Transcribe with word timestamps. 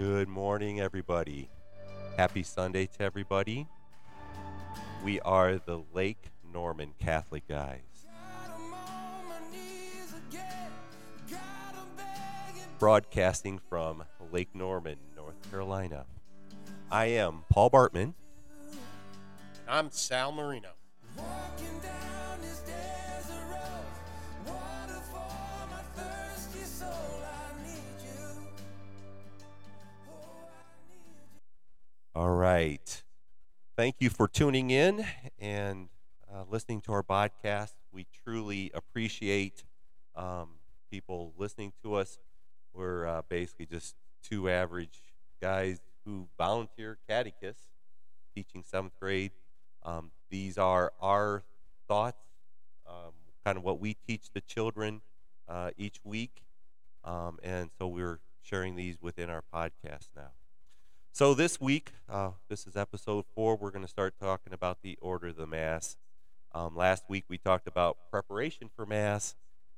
Good 0.00 0.28
morning, 0.30 0.80
everybody. 0.80 1.50
Happy 2.16 2.42
Sunday 2.42 2.86
to 2.86 3.02
everybody. 3.02 3.66
We 5.04 5.20
are 5.20 5.58
the 5.58 5.82
Lake 5.92 6.30
Norman 6.54 6.94
Catholic 6.98 7.46
guys. 7.46 7.82
Broadcasting 12.78 13.60
from 13.68 14.04
Lake 14.32 14.54
Norman, 14.54 14.96
North 15.14 15.36
Carolina. 15.50 16.06
I 16.90 17.04
am 17.04 17.44
Paul 17.50 17.68
Bartman. 17.68 18.14
I'm 19.68 19.90
Sal 19.90 20.32
Marino. 20.32 20.70
All 32.20 32.32
right. 32.34 33.02
Thank 33.78 33.94
you 34.00 34.10
for 34.10 34.28
tuning 34.28 34.70
in 34.70 35.06
and 35.38 35.88
uh, 36.30 36.44
listening 36.50 36.82
to 36.82 36.92
our 36.92 37.02
podcast. 37.02 37.72
We 37.94 38.08
truly 38.24 38.70
appreciate 38.74 39.64
um, 40.14 40.56
people 40.90 41.32
listening 41.38 41.72
to 41.82 41.94
us. 41.94 42.18
We're 42.74 43.06
uh, 43.06 43.22
basically 43.30 43.64
just 43.64 43.94
two 44.22 44.50
average 44.50 44.98
guys 45.40 45.80
who 46.04 46.28
volunteer 46.36 46.98
catechists 47.08 47.70
teaching 48.34 48.64
seventh 48.66 48.92
grade. 49.00 49.32
Um, 49.82 50.10
these 50.28 50.58
are 50.58 50.92
our 51.00 51.42
thoughts, 51.88 52.26
um, 52.86 53.14
kind 53.46 53.56
of 53.56 53.64
what 53.64 53.80
we 53.80 53.94
teach 53.94 54.30
the 54.34 54.42
children 54.42 55.00
uh, 55.48 55.70
each 55.78 56.00
week. 56.04 56.42
Um, 57.02 57.38
and 57.42 57.70
so 57.78 57.88
we're 57.88 58.20
sharing 58.42 58.76
these 58.76 58.98
within 59.00 59.30
our 59.30 59.42
podcast 59.54 60.08
now. 60.14 60.32
So 61.12 61.34
this 61.34 61.60
week, 61.60 61.90
uh, 62.08 62.30
this 62.48 62.66
is 62.66 62.76
episode 62.76 63.24
four. 63.34 63.56
We're 63.56 63.72
going 63.72 63.84
to 63.84 63.90
start 63.90 64.14
talking 64.18 64.52
about 64.52 64.78
the 64.82 64.96
order 65.02 65.26
of 65.28 65.36
the 65.36 65.46
Mass. 65.46 65.96
Um, 66.54 66.76
last 66.76 67.04
week 67.08 67.24
we 67.28 67.36
talked 67.36 67.66
about 67.66 67.98
preparation 68.10 68.70
for 68.74 68.86
Mass 68.86 69.34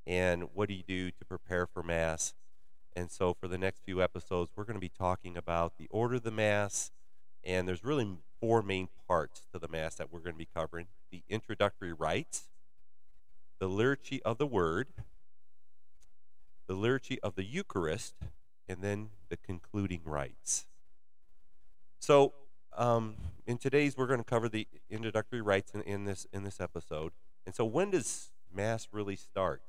and 0.06 0.50
what 0.55 0.69
do 0.69 0.75
you 0.75 0.84
do 0.86 1.10
to 1.10 1.25
prepare 1.25 1.66
for 1.66 1.83
Mass. 1.83 2.34
And 2.94 3.10
so 3.10 3.34
for 3.34 3.48
the 3.48 3.58
next 3.58 3.80
few 3.83 4.03
episodes, 4.03 4.53
we're 4.55 4.64
going 4.64 4.77
to 4.77 4.80
be 4.80 4.91
talking 4.91 5.36
about 5.36 5.78
the 5.78 5.88
order 5.91 6.16
of 6.16 6.22
the 6.22 6.30
Mass. 6.30 6.92
And 7.42 7.66
there's 7.66 7.83
really 7.83 8.19
four 8.38 8.62
main 8.62 8.88
parts 9.08 9.42
to 9.53 9.58
the 9.58 9.69
Mass 9.69 9.94
that 9.97 10.12
we're 10.12 10.20
going 10.20 10.34
to 10.34 10.38
be 10.38 10.48
covering 10.55 10.86
the 11.10 11.22
introductory 11.30 11.94
rites, 11.94 12.50
the 13.58 13.69
liturgy 13.69 14.22
of 14.22 14.36
the 14.36 14.47
Word, 14.47 14.88
the 16.69 16.75
liturgy 16.75 17.20
of 17.20 17.34
the 17.34 17.44
Eucharist, 17.44 18.14
and 18.69 18.83
then 18.83 19.08
the 19.28 19.38
concluding 19.38 20.03
rites. 20.05 20.66
So, 22.03 22.33
um, 22.77 23.14
in 23.47 23.58
today's, 23.58 23.97
we're 23.97 24.08
going 24.08 24.19
to 24.19 24.27
cover 24.27 24.48
the 24.48 24.67
introductory 24.91 25.41
rites 25.41 25.70
in, 25.70 25.83
in 25.83 26.03
this 26.03 26.27
in 26.33 26.42
this 26.42 26.61
episode. 26.61 27.12
And 27.47 27.55
so, 27.55 27.64
when 27.64 27.92
does 27.92 28.33
Mass 28.53 28.89
really 28.91 29.14
start? 29.14 29.62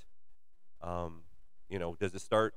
Um, 0.82 1.30
you 1.70 1.78
know, 1.78 1.94
does 1.94 2.16
it 2.16 2.22
start 2.26 2.56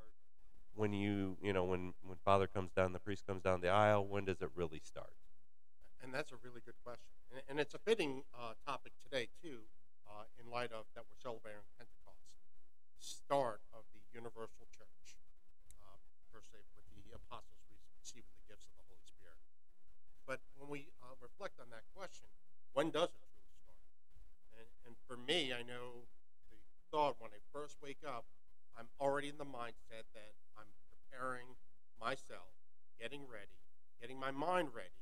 when 0.74 0.94
you 0.94 1.36
you 1.42 1.52
know 1.52 1.64
when 1.64 1.92
when 2.00 2.16
Father 2.24 2.46
comes 2.46 2.72
down, 2.72 2.94
the 2.94 2.98
priest 2.98 3.26
comes 3.26 3.42
down 3.42 3.60
the 3.60 3.68
aisle? 3.68 4.06
When 4.08 4.24
does 4.24 4.40
it 4.40 4.48
really 4.56 4.80
start? 4.82 5.12
And 6.02 6.08
that's 6.08 6.32
a 6.32 6.40
really 6.40 6.62
good 6.64 6.80
question. 6.82 7.12
And, 7.30 7.42
and 7.46 7.60
it's 7.60 7.74
a 7.74 7.78
fitting 7.84 8.22
uh, 8.32 8.56
topic 8.64 8.92
today, 9.04 9.28
too, 9.44 9.68
uh, 10.08 10.24
in 10.40 10.48
light 10.48 10.72
of 10.72 10.88
that 10.96 11.04
we're 11.04 11.20
celebrating 11.20 11.60
Pentecost, 11.76 12.32
start 12.96 13.60
of 13.76 13.84
the 13.92 14.00
universal 14.08 14.64
church, 14.72 15.20
uh, 15.84 16.00
per 16.32 16.40
se, 16.40 16.64
with 16.72 16.88
the 16.96 17.12
apostles 17.12 17.60
receiving 18.00 18.32
the 18.40 18.46
gifts 18.48 18.64
of 18.64 18.72
the 18.80 18.86
Holy 18.88 19.04
Spirit. 19.04 19.36
But 20.26 20.40
when 20.58 20.68
we 20.68 20.90
uh, 21.00 21.14
reflect 21.22 21.60
on 21.60 21.70
that 21.70 21.86
question, 21.94 22.26
when 22.74 22.90
does 22.90 23.14
it 23.14 23.22
truly 23.30 23.54
start? 23.62 23.86
And, 24.58 24.68
and 24.86 24.94
for 25.06 25.16
me, 25.16 25.54
I 25.54 25.62
know 25.62 26.10
the 26.50 26.58
thought 26.90 27.16
when 27.18 27.30
I 27.30 27.40
first 27.52 27.76
wake 27.82 28.02
up, 28.06 28.24
I'm 28.76 28.86
already 29.00 29.28
in 29.28 29.38
the 29.38 29.46
mindset 29.46 30.04
that 30.12 30.34
I'm 30.58 30.68
preparing 30.90 31.46
myself, 32.00 32.50
getting 33.00 33.22
ready, 33.30 33.56
getting 34.00 34.18
my 34.18 34.30
mind 34.30 34.68
ready 34.74 35.00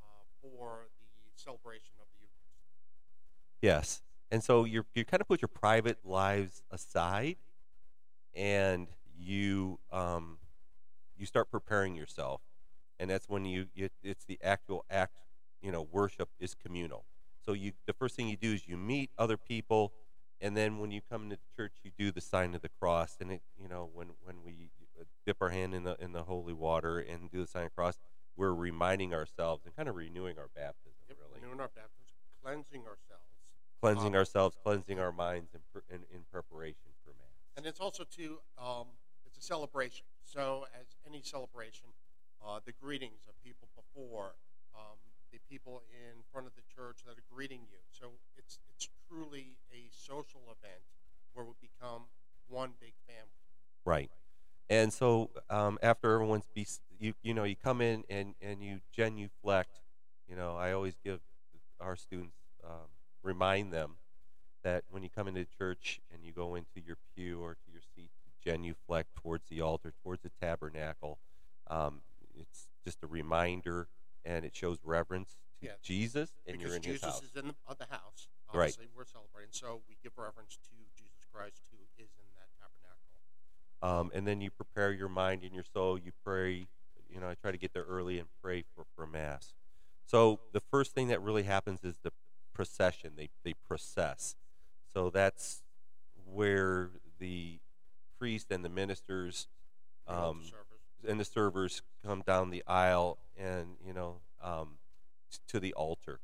uh, 0.00 0.22
for 0.40 0.86
the 1.00 1.34
celebration 1.34 1.94
of 1.98 2.06
the 2.12 2.22
Eucharist. 2.22 2.46
Yes. 3.62 4.02
And 4.30 4.42
so 4.42 4.64
you 4.64 4.84
you 4.94 5.04
kind 5.04 5.20
of 5.20 5.28
put 5.28 5.40
your 5.40 5.48
private 5.48 5.98
lives 6.04 6.62
aside, 6.70 7.36
and 8.34 8.88
you 9.18 9.78
um, 9.92 10.38
you 11.16 11.26
start 11.26 11.50
preparing 11.50 11.94
yourself, 11.94 12.40
and 12.98 13.10
that's 13.10 13.28
when 13.28 13.44
you, 13.44 13.66
you 13.74 13.88
it's 14.02 14.24
the 14.24 14.38
actual 14.42 14.84
act. 14.90 15.12
You 15.62 15.72
know, 15.72 15.86
worship 15.90 16.28
is 16.38 16.54
communal. 16.54 17.04
So 17.44 17.52
you 17.52 17.72
the 17.86 17.92
first 17.92 18.16
thing 18.16 18.28
you 18.28 18.36
do 18.36 18.52
is 18.52 18.68
you 18.68 18.76
meet 18.76 19.10
other 19.18 19.36
people, 19.36 19.92
and 20.40 20.56
then 20.56 20.78
when 20.78 20.90
you 20.90 21.00
come 21.10 21.24
into 21.24 21.38
church, 21.56 21.72
you 21.82 21.90
do 21.96 22.10
the 22.10 22.20
sign 22.20 22.54
of 22.54 22.62
the 22.62 22.68
cross. 22.68 23.16
And 23.20 23.32
it 23.32 23.42
you 23.60 23.68
know 23.68 23.88
when 23.92 24.08
when 24.22 24.36
we 24.44 24.70
dip 25.24 25.36
our 25.40 25.50
hand 25.50 25.74
in 25.74 25.84
the 25.84 25.96
in 26.00 26.12
the 26.12 26.24
holy 26.24 26.52
water 26.52 26.98
and 26.98 27.30
do 27.30 27.40
the 27.40 27.46
sign 27.46 27.64
of 27.64 27.70
the 27.70 27.74
cross, 27.74 27.98
we're 28.36 28.52
reminding 28.54 29.14
ourselves 29.14 29.64
and 29.64 29.74
kind 29.74 29.88
of 29.88 29.96
renewing 29.96 30.38
our 30.38 30.48
baptism. 30.54 30.92
Yep, 31.08 31.18
Really 31.20 31.40
renewing 31.40 31.60
our 31.60 31.70
baptism, 31.74 32.14
cleansing 32.42 32.82
ourselves. 32.82 33.30
cleansing 33.80 34.14
Um, 34.14 34.18
ourselves, 34.18 34.56
cleansing 34.62 34.98
our 34.98 35.12
minds 35.12 35.50
in, 35.54 35.60
in, 35.88 36.02
in 36.14 36.20
preparation 36.30 36.90
for 37.04 37.10
Mass. 37.10 37.56
And 37.56 37.66
it's 37.66 37.80
also 37.80 38.04
to 38.16 38.38
um, 38.58 38.86
it's 39.24 39.38
a 39.38 39.42
celebration. 39.42 40.06
So 40.24 40.66
as 40.78 40.86
any 41.06 41.22
celebration, 41.22 41.86
uh, 42.46 42.60
the 42.64 42.72
greetings 42.72 43.26
of 43.28 43.34
people 43.42 43.68
before, 43.74 44.34
um, 44.74 44.96
the 45.32 45.38
people 45.50 45.82
in 45.90 46.22
front 46.32 46.46
of 46.46 46.54
the 46.54 46.62
church 46.74 46.98
that 47.04 47.18
are 47.18 47.26
greeting 47.34 47.60
you. 47.70 47.78
So 47.90 48.12
it's 48.36 48.58
it's 48.68 48.88
truly 49.08 49.56
a 49.72 49.90
social 49.90 50.42
event 50.42 50.82
where 51.34 51.44
we 51.44 51.52
become 51.60 52.02
one 52.48 52.70
big 52.80 52.94
family. 53.06 53.42
Right. 53.84 54.10
And 54.70 54.92
so 54.92 55.30
um, 55.50 55.78
after 55.82 56.12
everyone's 56.14 56.46
be, 56.54 56.66
you 56.98 57.14
you 57.22 57.34
know 57.34 57.44
you 57.44 57.56
come 57.56 57.80
in 57.80 58.04
and 58.08 58.34
and 58.40 58.62
you 58.62 58.80
genuflect. 58.92 59.80
You 60.28 60.36
know 60.36 60.56
I 60.56 60.72
always 60.72 60.94
give 61.04 61.20
our 61.80 61.96
students 61.96 62.36
um, 62.64 62.88
remind 63.22 63.72
them 63.72 63.96
that 64.62 64.84
when 64.90 65.02
you 65.02 65.08
come 65.08 65.28
into 65.28 65.44
church 65.44 66.00
and 66.12 66.24
you 66.24 66.32
go 66.32 66.54
into 66.54 66.80
your 66.84 66.96
pew 67.14 67.40
or 67.40 67.54
to 67.54 67.70
your 67.70 67.82
seat, 67.94 68.10
to 68.24 68.50
genuflect 68.50 69.14
towards 69.14 69.44
the 69.48 69.60
altar, 69.60 69.92
towards 70.02 70.22
the 70.22 70.30
tabernacle. 70.40 71.18
Um, 71.68 72.00
it's 72.36 72.66
just 72.84 73.02
a 73.02 73.06
reminder, 73.06 73.88
and 74.24 74.44
it 74.44 74.54
shows 74.54 74.78
reverence 74.84 75.36
to 75.60 75.66
Yeah. 75.66 75.72
Jesus, 75.82 76.30
and 76.46 76.58
because 76.58 76.66
you're 76.68 76.76
in 76.76 76.82
Jesus 76.82 77.02
His 77.02 77.12
house. 77.14 77.22
is 77.22 77.36
in 77.36 77.48
the, 77.48 77.54
of 77.66 77.78
the 77.78 77.86
house. 77.86 78.28
Right. 78.52 78.60
Obviously, 78.68 78.88
we're 78.96 79.04
celebrating. 79.06 79.52
So 79.52 79.82
we 79.88 79.96
give 80.02 80.12
reverence 80.16 80.56
to 80.68 80.70
Jesus 80.96 81.26
Christ, 81.32 81.62
who 81.70 81.78
is 82.02 82.10
in 82.18 82.26
that 82.36 82.48
tabernacle. 82.60 84.00
um, 84.00 84.10
and 84.14 84.26
then 84.26 84.40
you 84.40 84.50
prepare 84.50 84.92
your 84.92 85.08
mind 85.08 85.42
and 85.42 85.52
your 85.54 85.64
soul. 85.64 85.98
You 85.98 86.12
pray. 86.24 86.66
You 87.08 87.20
know, 87.20 87.28
I 87.28 87.34
try 87.34 87.50
to 87.52 87.58
get 87.58 87.72
there 87.72 87.84
early 87.84 88.18
and 88.18 88.28
pray 88.42 88.64
for, 88.74 88.84
for 88.94 89.06
mass. 89.06 89.54
So 90.06 90.40
the 90.52 90.60
first 90.60 90.92
thing 90.92 91.08
that 91.08 91.20
really 91.22 91.44
happens 91.44 91.82
is 91.84 91.96
the 92.02 92.12
procession. 92.52 93.12
They 93.16 93.28
they 93.44 93.54
process. 93.66 94.36
So 94.92 95.10
that's 95.10 95.62
where 96.32 96.90
the 97.18 97.58
priest 98.18 98.50
and 98.50 98.64
the 98.64 98.68
ministers 98.68 99.48
um. 100.06 100.42
And 101.06 101.20
the 101.20 101.24
servers 101.24 101.82
come 102.04 102.22
down 102.26 102.50
the 102.50 102.62
aisle 102.66 103.18
and 103.36 103.76
you 103.84 103.92
know 103.92 104.16
um, 104.42 104.78
to 105.48 105.60
the 105.60 105.72
altar, 105.74 106.20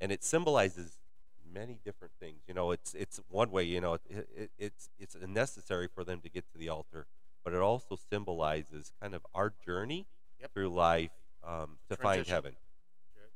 and 0.00 0.12
it 0.12 0.22
symbolizes 0.24 0.98
many 1.52 1.78
different 1.84 2.12
things. 2.20 2.42
You 2.46 2.54
know, 2.54 2.70
it's 2.70 2.94
it's 2.94 3.20
one 3.28 3.50
way. 3.50 3.64
You 3.64 3.80
know, 3.80 3.94
it, 3.94 4.02
it, 4.36 4.50
it's 4.58 4.90
it's 4.98 5.16
necessary 5.26 5.88
for 5.92 6.04
them 6.04 6.20
to 6.20 6.28
get 6.28 6.50
to 6.52 6.58
the 6.58 6.68
altar, 6.68 7.06
but 7.44 7.52
it 7.54 7.60
also 7.60 7.96
symbolizes 8.10 8.92
kind 9.00 9.14
of 9.14 9.24
our 9.34 9.52
journey 9.64 10.06
Yep. 10.40 10.52
through 10.52 10.68
life 10.68 11.12
um, 11.42 11.78
to 11.88 11.96
find 11.96 12.26
heaven. 12.26 12.54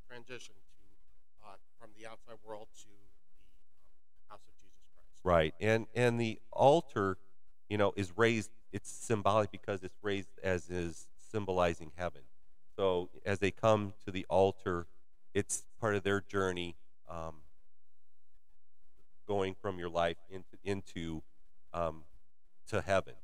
transition 0.07 0.55
to 0.55 1.47
uh, 1.47 1.53
from 1.81 1.89
the 1.99 2.07
outside 2.07 2.35
world 2.47 2.67
to 2.83 2.89
the 2.89 2.93
um, 2.93 4.29
house 4.29 4.41
of 4.47 4.55
Jesus 4.57 4.85
Christ. 4.93 5.09
Right, 5.25 5.55
and 5.61 5.87
and 5.95 6.21
the 6.21 6.39
altar, 6.53 7.17
you 7.71 7.79
know, 7.79 7.93
is 7.97 8.13
raised. 8.17 8.51
It's 8.73 8.91
symbolic 8.91 9.51
because 9.51 9.83
it's 9.83 9.97
raised 10.03 10.29
as 10.43 10.71
is 10.71 11.09
symbolizing 11.31 11.93
heaven. 11.97 12.23
So 12.77 13.11
as 13.25 13.39
they 13.39 13.51
come 13.51 13.95
to 14.05 14.11
the 14.11 14.27
altar, 14.29 14.87
it's 15.35 15.65
part 15.81 15.95
of 15.95 16.03
their 16.03 16.21
journey, 16.21 16.77
um, 17.09 17.35
going 19.27 19.55
from 19.61 19.79
your 19.79 19.89
life 19.89 20.17
into 20.31 20.57
into 20.65 21.23
um, 21.73 22.03
to 22.69 22.81
heaven. 22.81 23.15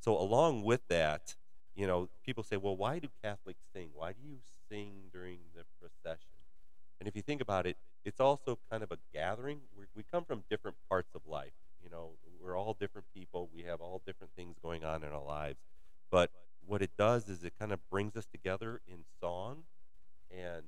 So 0.00 0.18
along 0.18 0.62
with 0.62 0.86
that, 0.88 1.34
you 1.74 1.86
know, 1.86 2.08
people 2.24 2.42
say, 2.42 2.56
well, 2.56 2.76
why 2.76 2.98
do 2.98 3.08
Catholics 3.22 3.60
sing? 3.72 3.88
Why 3.94 4.12
do 4.12 4.18
you 4.22 4.36
sing 4.68 4.92
during 5.12 5.38
the 5.56 5.64
procession? 5.80 6.28
And 7.00 7.08
if 7.08 7.16
you 7.16 7.22
think 7.22 7.40
about 7.40 7.66
it, 7.66 7.76
it's 8.04 8.20
also 8.20 8.58
kind 8.70 8.82
of 8.82 8.92
a 8.92 8.98
gathering. 9.12 9.60
we 9.76 9.84
we 9.94 10.02
come 10.02 10.24
from 10.24 10.44
different 10.50 10.76
parts 10.88 11.14
of 11.14 11.22
life. 11.26 11.52
You 11.84 11.90
know, 11.90 12.10
we're 12.42 12.58
all 12.58 12.76
different 12.78 13.06
people. 13.14 13.50
We 13.54 13.62
have 13.64 13.80
all 13.80 14.00
different 14.06 14.32
things 14.34 14.56
going 14.62 14.84
on 14.84 15.04
in 15.04 15.12
our 15.12 15.22
lives. 15.22 15.58
But 16.10 16.30
what 16.66 16.80
it 16.80 16.90
does 16.96 17.28
is 17.28 17.44
it 17.44 17.52
kind 17.58 17.72
of 17.72 17.78
brings 17.90 18.16
us 18.16 18.26
together 18.26 18.80
in 18.88 19.04
song 19.20 19.64
and 20.30 20.62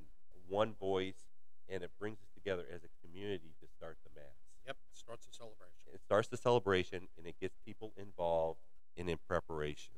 one 0.49 0.75
voice, 0.75 1.25
and 1.69 1.83
it 1.83 1.91
brings 1.99 2.19
us 2.19 2.29
together 2.35 2.65
as 2.73 2.83
a 2.85 3.07
community 3.07 3.55
to 3.61 3.67
start 3.77 3.97
the 4.05 4.11
mass. 4.15 4.37
Yep, 4.67 4.77
it 4.93 4.99
starts 4.99 5.27
a 5.27 5.35
celebration. 5.35 5.73
It 5.95 6.01
starts 6.03 6.29
the 6.29 6.37
celebration, 6.37 7.09
and 7.17 7.27
it 7.27 7.37
gets 7.41 7.57
people 7.65 7.93
involved 7.97 8.61
and 8.97 9.09
in 9.09 9.19
preparation. 9.27 9.95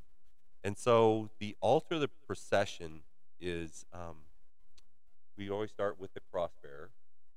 And 0.63 0.77
so 0.77 1.31
the 1.39 1.57
altar 1.61 1.97
of 1.97 2.01
the 2.01 2.09
procession 2.09 3.01
is 3.41 3.85
um, 3.93 4.17
we 5.37 5.51
always 5.51 5.71
start 5.71 5.99
with 6.01 6.15
the 6.15 6.21
cross 6.33 6.51
bearer, 6.63 6.91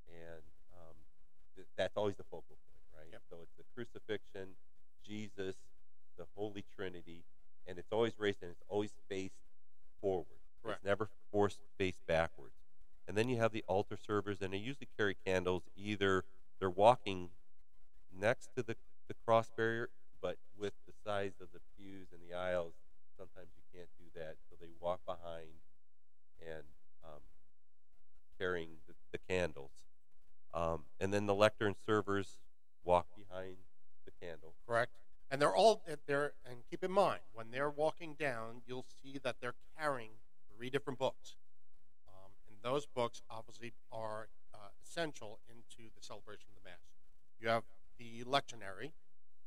and 0.10 0.42
um, 0.74 0.96
th- 1.56 1.68
that's 1.78 1.96
always 1.96 2.16
the 2.16 2.24
focal? 2.24 2.58
Yep. 3.12 3.22
So 3.30 3.38
it's 3.42 3.54
the 3.58 3.64
crucifixion, 3.76 4.56
Jesus, 5.06 5.56
the 6.18 6.26
Holy 6.36 6.64
Trinity, 6.76 7.24
and 7.68 7.78
it's 7.78 7.92
always 7.92 8.14
raised 8.18 8.42
and 8.42 8.52
it's 8.52 8.64
always 8.68 8.92
faced 9.10 9.42
forward. 10.02 10.40
Correct. 10.64 10.80
It's 10.80 10.86
never 10.86 11.10
forced 11.32 11.60
faced 11.78 12.06
backwards. 12.08 12.56
And 13.08 13.18
then 13.18 13.30
you 13.30 13.38
have 13.38 13.52
the 13.52 13.64
altar 13.68 13.98
servers, 13.98 14.42
and 14.42 14.54
they 14.54 14.58
usually 14.58 14.88
carry 14.98 15.18
candles. 15.26 15.64
Either 15.76 16.24
they're 16.60 16.70
walking 16.70 17.30
next 18.18 18.52
to 18.56 18.64
the, 18.64 18.76
the 19.08 19.16
cross 19.26 19.50
bearer, 19.56 19.90
but 20.22 20.38
with 20.58 20.74
the 20.86 20.94
size 21.04 21.34
of 21.42 21.48
the 21.54 21.60
pews 21.78 22.08
and 22.14 22.22
the 22.22 22.36
aisles, 22.36 22.74
sometimes 23.18 23.50
you 23.56 23.80
can't 23.80 23.90
do 23.98 24.06
that. 24.20 24.36
So 24.50 24.56
they 24.62 24.70
walk 24.80 25.02
behind 25.06 25.50
and 26.40 26.64
um, 27.04 27.20
carrying 28.40 28.70
the, 28.88 28.94
the 29.12 29.18
candles. 29.28 29.72
Um, 30.54 30.84
and 31.00 31.14
then 31.14 31.26
the 31.26 31.36
lector 31.36 31.66
and 31.66 31.76
servers 31.86 32.38
walk 32.84 33.08
behind 33.16 33.58
the 34.06 34.12
candle. 34.26 34.54
Correct. 34.68 34.92
And 35.30 35.42
they're 35.42 35.56
all 35.56 35.82
they're 36.08 36.34
and 36.46 36.58
keep 36.70 36.84
in 36.84 36.92
mind 36.92 37.22
when 37.34 37.52
they're 37.52 37.70
walking 37.70 38.16
down, 38.20 38.62
you'll 38.68 38.86
see 39.02 39.18
that 39.24 39.38
they're 39.40 39.56
carrying 39.80 40.12
three 40.54 40.70
different 40.70 41.00
books, 41.00 41.36
um, 42.08 42.32
and 42.48 42.58
those 42.62 42.86
books 42.86 43.22
obviously 43.30 43.74
are 43.92 44.28
uh, 44.54 44.70
essential 44.84 45.40
into 45.50 45.90
the 45.96 46.04
celebration 46.04 46.50
of 46.50 46.62
the 46.62 46.70
mass. 46.70 46.84
You 47.40 47.48
have 47.48 47.64
the 47.98 48.24
lectionary, 48.26 48.92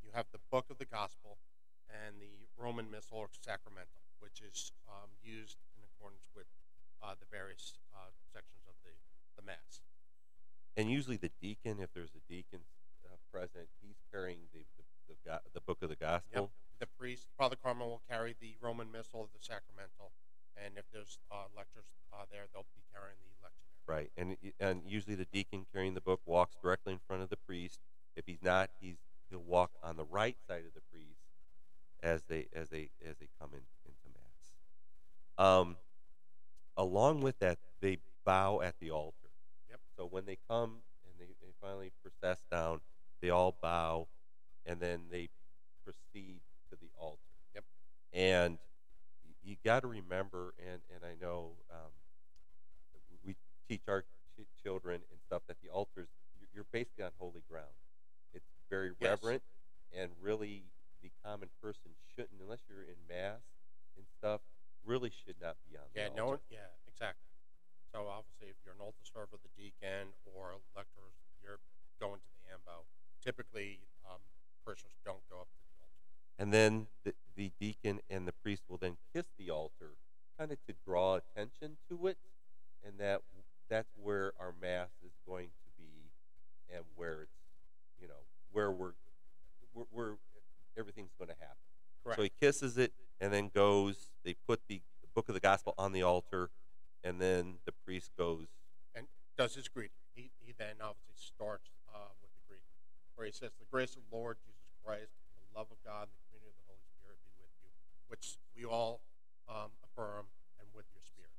you 0.02 0.10
have 0.14 0.26
the 0.32 0.40
book 0.50 0.66
of 0.70 0.78
the 0.78 0.86
gospel, 0.86 1.36
and 1.88 2.16
the 2.18 2.48
Roman 2.56 2.90
Missal 2.90 3.18
or 3.18 3.28
sacramentary, 3.40 4.08
which 4.20 4.40
is 4.40 4.72
um, 4.88 5.10
used 5.22 5.58
in 5.76 5.82
accordance 5.84 6.24
with 6.34 6.46
uh, 7.02 7.14
the 7.20 7.26
various 7.30 7.78
uh, 7.92 8.10
sections 8.32 8.64
of 8.66 8.74
the, 8.82 8.96
the 9.36 9.46
mass. 9.46 9.84
And 10.76 10.90
usually 10.90 11.16
the 11.16 11.30
deacon, 11.40 11.78
if 11.78 11.92
there's 11.92 12.14
a 12.16 12.24
deacon 12.32 12.60
present, 13.34 13.66
he's 13.82 13.98
carrying 14.12 14.38
the, 14.54 14.62
the, 14.78 15.14
the, 15.26 15.40
the 15.54 15.60
book 15.60 15.82
of 15.82 15.88
the 15.88 15.96
gospel. 15.96 16.50
The 16.78 16.86
priest, 16.86 17.26
Father 17.36 17.56
Carmel, 17.60 17.88
will 17.88 18.02
carry 18.08 18.36
the 18.40 18.54
Roman 18.60 18.92
Missal, 18.92 19.28
the 19.32 19.42
sacramentary, 19.42 20.14
and 20.56 20.74
if 20.76 20.84
there's 20.92 21.18
uh, 21.32 21.50
lectors 21.56 21.84
uh, 22.12 22.24
there, 22.30 22.46
they'll 22.52 22.66
be 22.76 22.82
carrying 22.94 23.18
the 23.26 23.46
lectionary. 23.46 23.86
Right, 23.86 24.10
and 24.16 24.36
and 24.60 24.82
usually 24.86 25.14
the 25.14 25.26
deacon 25.26 25.66
carrying 25.72 25.94
the 25.94 26.00
book 26.00 26.20
walks 26.26 26.56
directly 26.62 26.92
in 26.92 27.00
front 27.06 27.22
of 27.22 27.28
the 27.28 27.36
priest. 27.36 27.80
If 28.16 28.24
he's 28.26 28.42
not, 28.42 28.70
he's 28.80 28.96
he'll 29.30 29.42
walk 29.42 29.70
on 29.82 29.96
the 29.96 30.04
right 30.04 30.36
side 30.48 30.64
of 30.66 30.74
the 30.74 30.82
priest 30.92 31.20
as 32.02 32.22
they 32.28 32.46
as 32.54 32.70
they 32.70 32.90
as 33.08 33.16
they 33.18 33.28
come 33.40 33.50
in 33.52 33.62
into 33.84 34.08
mass. 34.14 35.46
Um, 35.46 35.76
along 36.76 37.22
with 37.22 37.38
that, 37.40 37.58
they 37.80 37.98
bow 38.24 38.60
at 38.60 38.74
the 38.80 38.90
altar. 38.90 39.30
Yep. 39.70 39.80
So 39.96 40.06
when 40.06 40.24
they 40.26 40.38
come 40.48 40.82
and 41.06 41.14
they, 41.18 41.34
they 41.40 41.52
finally 41.60 41.92
process 42.02 42.42
down, 42.50 42.80
they 43.24 43.30
all 43.30 43.56
bow, 43.62 44.06
and 44.66 44.78
then 44.78 45.00
they 45.10 45.30
proceed 45.82 46.40
to 46.68 46.76
the 46.76 46.90
altar. 46.98 47.18
Yep. 47.54 47.64
And 48.12 48.58
you 49.42 49.56
got 49.64 49.80
to 49.80 49.86
remember, 49.88 50.52
and 50.58 50.80
and 50.94 51.00
I 51.04 51.16
know 51.24 51.52
um, 51.70 51.92
we 53.24 53.34
teach 53.66 53.80
our 53.88 54.02
ch- 54.02 54.44
children 54.62 55.00
and 55.10 55.20
stuff 55.26 55.40
that 55.48 55.56
the 55.62 55.70
altars 55.70 56.08
you're- 56.38 56.50
you're 56.52 56.66
basically 56.70 57.04
on 57.04 57.12
holy 57.18 57.40
ground. 57.48 57.72
It's 58.34 58.44
very 58.68 58.90
Yes. 59.00 59.22
reverent, 59.22 59.42
and 59.92 60.12
really 60.20 60.64
the 61.00 61.10
common 61.22 61.48
person 61.62 61.96
shouldn't, 62.14 62.42
unless 62.42 62.60
you're 62.68 62.84
in 62.84 63.06
mass 63.08 63.40
and 63.96 64.06
stuff, 64.18 64.42
really 64.84 65.08
should 65.08 65.40
not 65.40 65.56
be 65.64 65.78
on 65.78 65.84
the 65.94 66.00
Yeah, 66.00 66.08
altar. 66.08 66.16
no 66.16 66.26
one, 66.26 66.40
yeah, 66.50 66.68
exactly. 66.86 67.24
So 67.90 68.06
obviously, 68.06 68.48
if 68.48 68.56
you're 68.64 68.74
an 68.74 68.80
altar 68.80 69.04
server, 69.04 69.38
the 69.38 69.48
deacon, 69.56 70.12
or 70.26 70.60
lectors, 70.76 71.14
you're 71.40 71.60
going 71.98 72.20
to 72.20 72.26
the 72.44 72.52
ambo. 72.52 72.84
Typically, 73.24 73.80
um, 74.08 74.18
parishioners 74.64 74.96
don't 75.04 75.22
go 75.30 75.40
up 75.40 75.48
to 75.48 75.58
the 75.64 75.80
altar. 75.80 75.92
And 76.38 76.52
then 76.52 76.86
the, 77.04 77.14
the 77.36 77.50
deacon 77.58 78.00
and 78.10 78.28
the 78.28 78.32
priest 78.32 78.64
will 78.68 78.76
then 78.76 78.96
kiss 79.14 79.26
the 79.38 79.50
altar, 79.50 79.96
kind 80.38 80.52
of 80.52 80.58
to 80.66 80.74
draw 80.84 81.16
attention 81.16 81.76
to 81.88 82.06
it, 82.06 82.18
and 82.86 82.98
that 82.98 83.22
that's 83.70 83.88
where 83.96 84.32
our 84.38 84.52
mass 84.60 84.90
is 85.04 85.12
going 85.26 85.48
to 85.48 85.82
be, 85.82 86.10
and 86.74 86.84
where 86.96 87.22
it's, 87.22 87.32
you 88.00 88.06
know, 88.06 88.14
where 88.52 88.70
we're, 88.70 88.92
where, 89.72 89.86
where 89.90 90.14
everything's 90.76 91.14
going 91.18 91.28
to 91.30 91.36
happen. 91.40 91.56
Correct. 92.02 92.18
So 92.18 92.22
he 92.24 92.30
kisses 92.38 92.76
it, 92.76 92.92
and 93.20 93.32
then 93.32 93.50
goes. 93.54 94.10
They 94.24 94.34
put 94.46 94.60
the, 94.68 94.82
the 95.00 95.08
book 95.14 95.28
of 95.28 95.34
the 95.34 95.40
gospel 95.40 95.74
on 95.78 95.92
the 95.92 96.02
altar, 96.02 96.50
and 97.02 97.20
then 97.20 97.54
the 97.64 97.72
priest 97.72 98.10
goes. 98.18 98.48
and 98.94 99.06
does 99.38 99.54
his 99.54 99.68
greeting. 99.68 99.96
He, 100.14 100.30
he 100.44 100.52
then 100.56 100.76
obviously 100.82 101.14
starts 101.16 101.70
he 103.22 103.30
says, 103.30 103.54
"The 103.58 103.70
grace 103.70 103.94
of 103.94 104.02
the 104.10 104.16
Lord 104.16 104.38
Jesus 104.42 104.74
Christ, 104.82 105.14
and 105.38 105.46
the 105.46 105.54
love 105.58 105.70
of 105.70 105.78
God, 105.86 106.10
and 106.10 106.14
the 106.18 106.22
communion 106.26 106.50
of 106.50 106.58
the 106.58 106.66
Holy 106.74 106.82
Spirit 106.98 107.18
be 107.22 107.32
with 107.38 107.54
you," 107.62 107.70
which 108.10 108.36
we 108.56 108.64
all 108.66 109.00
um, 109.48 109.70
affirm, 109.86 110.26
and 110.58 110.66
with 110.74 110.86
your 110.92 111.02
spirit. 111.06 111.30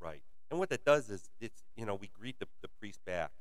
Right. 0.00 0.22
And 0.50 0.58
what 0.58 0.70
that 0.70 0.84
does 0.84 1.10
is 1.10 1.28
it's 1.40 1.62
you 1.76 1.84
know 1.84 1.94
we 1.94 2.08
greet 2.08 2.38
the, 2.38 2.46
the 2.62 2.68
priest 2.80 3.04
back, 3.04 3.32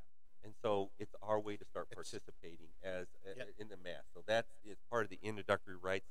and 0.44 0.54
so 0.62 0.92
it's 1.00 1.16
our 1.22 1.39
way 1.39 1.56
to 1.56 1.63
start 1.66 1.88
It's- 1.92 1.95
participating 2.12 2.68
as 2.84 3.07
uh, 3.25 3.31
Yeah. 3.38 3.44
in 3.57 3.69
the 3.69 3.78
mass. 3.78 4.04
So 4.13 4.24
that's 4.28 4.51
is 4.66 4.78
part 4.90 5.04
of 5.06 5.10
the 5.10 5.19
introductory 5.24 5.75
rites. 5.78 6.10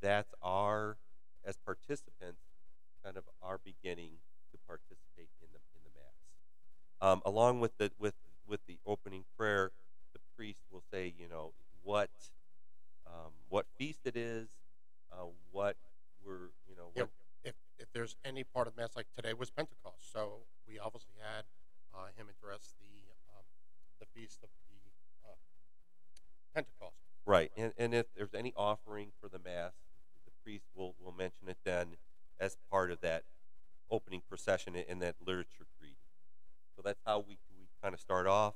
That's 0.00 0.32
our 0.42 0.96
as 1.44 1.56
participants, 1.56 2.42
kind 3.04 3.16
of 3.16 3.24
our 3.42 3.58
beginning 3.58 4.18
to 4.52 4.58
participate 4.66 5.28
in 5.40 5.48
the 5.52 5.58
in 5.74 5.82
the 5.84 5.90
mass. 5.94 6.14
Um, 7.00 7.22
along 7.24 7.60
with 7.60 7.76
the 7.78 7.90
with 7.98 8.14
with 8.46 8.60
the 8.66 8.78
opening 8.86 9.24
prayer, 9.36 9.72
priest 10.42 10.64
will 10.72 10.82
say, 10.92 11.14
you 11.16 11.28
know, 11.28 11.52
what 11.84 12.10
um, 13.06 13.30
what 13.48 13.64
feast 13.78 14.00
it 14.04 14.16
is, 14.16 14.48
uh, 15.12 15.26
what 15.52 15.76
we're 16.26 16.50
you 16.68 16.74
know 16.76 16.90
Yeah, 16.96 17.04
if 17.44 17.54
if 17.78 17.86
there's 17.94 18.16
any 18.24 18.42
part 18.42 18.66
of 18.66 18.76
mass 18.76 18.90
like 18.96 19.06
today 19.14 19.34
was 19.34 19.50
Pentecost, 19.50 20.12
so 20.12 20.40
we 20.66 20.80
obviously 20.80 21.14
had 21.20 21.44
uh, 21.94 22.06
him 22.16 22.26
address 22.26 22.74
the 22.80 23.06
um, 23.30 23.44
the 24.00 24.06
feast 24.16 24.40
of 24.42 24.48
the 24.66 25.28
uh, 25.28 25.34
Pentecost. 26.56 26.96
Right, 27.24 27.52
and, 27.56 27.72
and 27.78 27.94
if 27.94 28.06
there's 28.16 28.34
any 28.34 28.52
offering 28.56 29.12
for 29.20 29.28
the 29.28 29.38
mass, 29.38 29.74
the 30.24 30.32
priest 30.42 30.64
will, 30.74 30.96
will 31.00 31.12
mention 31.12 31.46
it 31.48 31.58
then 31.62 31.94
as 32.40 32.56
part 32.68 32.90
of 32.90 33.00
that 33.02 33.22
opening 33.92 34.22
procession 34.28 34.74
in 34.74 34.98
that 34.98 35.14
literature 35.24 35.66
greeting. 35.78 35.98
So 36.74 36.82
that's 36.82 36.98
how 37.06 37.20
we, 37.20 37.38
we 37.56 37.68
kind 37.80 37.94
of 37.94 38.00
start 38.00 38.26
off 38.26 38.54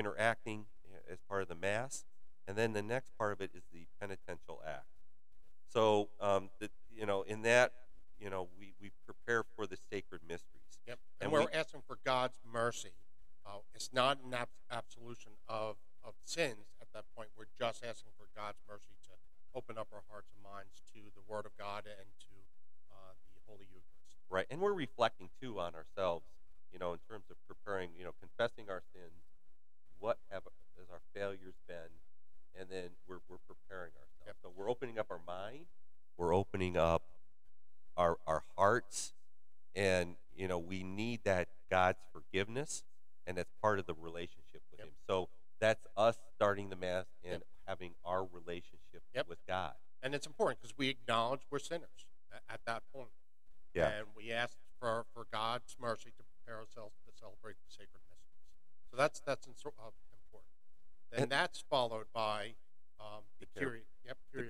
interacting 0.00 0.64
as 1.10 1.18
part 1.28 1.42
of 1.42 1.48
the 1.48 1.54
mass, 1.54 2.04
and 2.48 2.56
then 2.56 2.72
the 2.72 2.82
next 2.82 3.12
part 3.16 3.32
of 3.32 3.40
it 3.40 3.50
is 3.54 3.62
the 3.72 3.86
penitential 4.00 4.60
act. 4.66 4.86
So, 5.68 6.08
um, 6.20 6.50
the, 6.58 6.70
you 6.92 7.06
know, 7.06 7.22
in 7.22 7.42
that, 7.42 7.72
you 8.18 8.28
know, 8.30 8.48
we, 8.58 8.74
we 8.80 8.90
prepare 9.06 9.44
for 9.54 9.66
the 9.66 9.76
sacred 9.90 10.22
mysteries. 10.26 10.80
Yep, 10.86 10.98
And 11.20 11.24
and, 11.26 11.32
we're 11.32 11.46
we- 11.46 11.52
asking 11.52 11.82
for 11.86 11.98
God's 12.04 12.38
mercy. 12.50 12.92
Uh, 13.46 13.58
it's 13.74 13.90
not 13.92 14.18
an 14.24 14.34
ab- 14.34 14.48
absolution 14.70 15.32
of 15.48 15.76
of 16.02 16.14
sins 16.24 16.72
at 16.80 16.88
that 16.94 17.04
point. 17.14 17.28
We're 17.36 17.52
just 17.58 17.84
asking 17.84 18.12
for 18.16 18.24
God's 18.34 18.58
mercy 18.68 18.96
to 19.04 19.12
open 19.54 19.76
up 19.76 19.88
our 19.92 20.00
hearts 20.08 20.32
and 20.32 20.42
minds 20.42 20.80
to 20.94 21.00
the 21.14 21.20
Word 21.28 21.44
of 21.44 21.52
God 21.58 21.84
and 21.84 22.08
to 22.24 22.34
uh, 22.92 23.12
the 23.36 23.40
Holy 23.46 23.66
Eucharist. 23.68 24.16
Right, 24.30 24.46
and 24.50 24.60
we're 24.60 24.72
reflecting 24.72 25.28
too 25.40 25.60
on 25.60 25.74
ourselves, 25.74 26.24
you 26.72 26.78
know, 26.78 26.92
in 26.92 27.00
terms 27.08 27.24
of 27.30 27.36
preparing, 27.46 27.90
you 27.98 28.04
know, 28.04 28.12
confessing 28.20 28.70
our 28.70 28.80
sins. 28.94 29.28
What 30.00 30.18
have 30.30 30.42
has 30.78 30.88
our 30.90 31.00
failures 31.14 31.54
been, 31.68 32.00
and 32.58 32.68
then 32.70 32.90
we're 33.06 33.20
we're 33.28 33.36
preparing 33.46 33.92
ourselves. 33.92 34.26
Yep. 34.26 34.36
So 34.42 34.52
we're 34.56 34.70
opening 34.70 34.98
up 34.98 35.06
our 35.10 35.20
mind, 35.26 35.66
we're 36.16 36.34
opening 36.34 36.76
up 36.76 37.02
our 37.96 38.16
our 38.26 38.42
hearts, 38.56 39.12
and 39.74 40.16
you 40.34 40.48
know 40.48 40.58
we 40.58 40.82
need 40.82 41.20
that 41.24 41.48
God's 41.70 42.00
forgiveness, 42.12 42.82
and 43.26 43.36
that's 43.36 43.52
part 43.62 43.78
of 43.78 43.86
the 43.86 43.94
relationship 43.94 44.62
with 44.70 44.80
Yep. 44.80 44.88
Him. 44.88 44.94
So 45.06 45.28
that's 45.60 45.86
us 45.96 46.18
starting 46.34 46.70
the 46.70 46.76
mass 46.76 47.06
and 47.22 47.32
Yep. 47.32 47.46
having 47.66 47.94
our 48.04 48.24
relationship 48.24 49.02
with 49.28 49.38
God. 49.46 49.74
And 50.02 50.14
it's 50.14 50.26
important 50.26 50.60
because 50.62 50.76
we 50.78 50.88
acknowledge 50.88 51.42
we're 51.50 51.58
sinners 51.58 52.06
at, 52.32 52.42
at 52.48 52.60
that 52.64 52.82
point. 52.94 53.12
Yeah. 53.74 53.88
And 53.90 54.06
we 54.16 54.32
ask 54.32 54.56
for, 54.80 55.04
for 55.12 55.26
God's 55.30 55.76
mercy 55.78 56.10
to 56.16 56.22
prepare 56.24 56.58
ourselves 56.58 56.96
to 57.04 57.12
celebrate 57.12 57.56
the 57.62 57.70
sacred. 57.70 58.00
So 58.90 58.96
that's 58.96 59.20
that's 59.20 59.46
in, 59.46 59.52
uh, 59.64 59.90
important. 60.12 60.52
Then 61.10 61.22
And- 61.24 61.32
that's 61.32 61.60
followed 61.70 62.06
by 62.12 62.54
um, 63.00 63.22
the 63.38 63.46
careful. 63.46 63.70
Kyrie. 63.70 63.86
Yep, 64.04 64.18
Kyrie. 64.34 64.48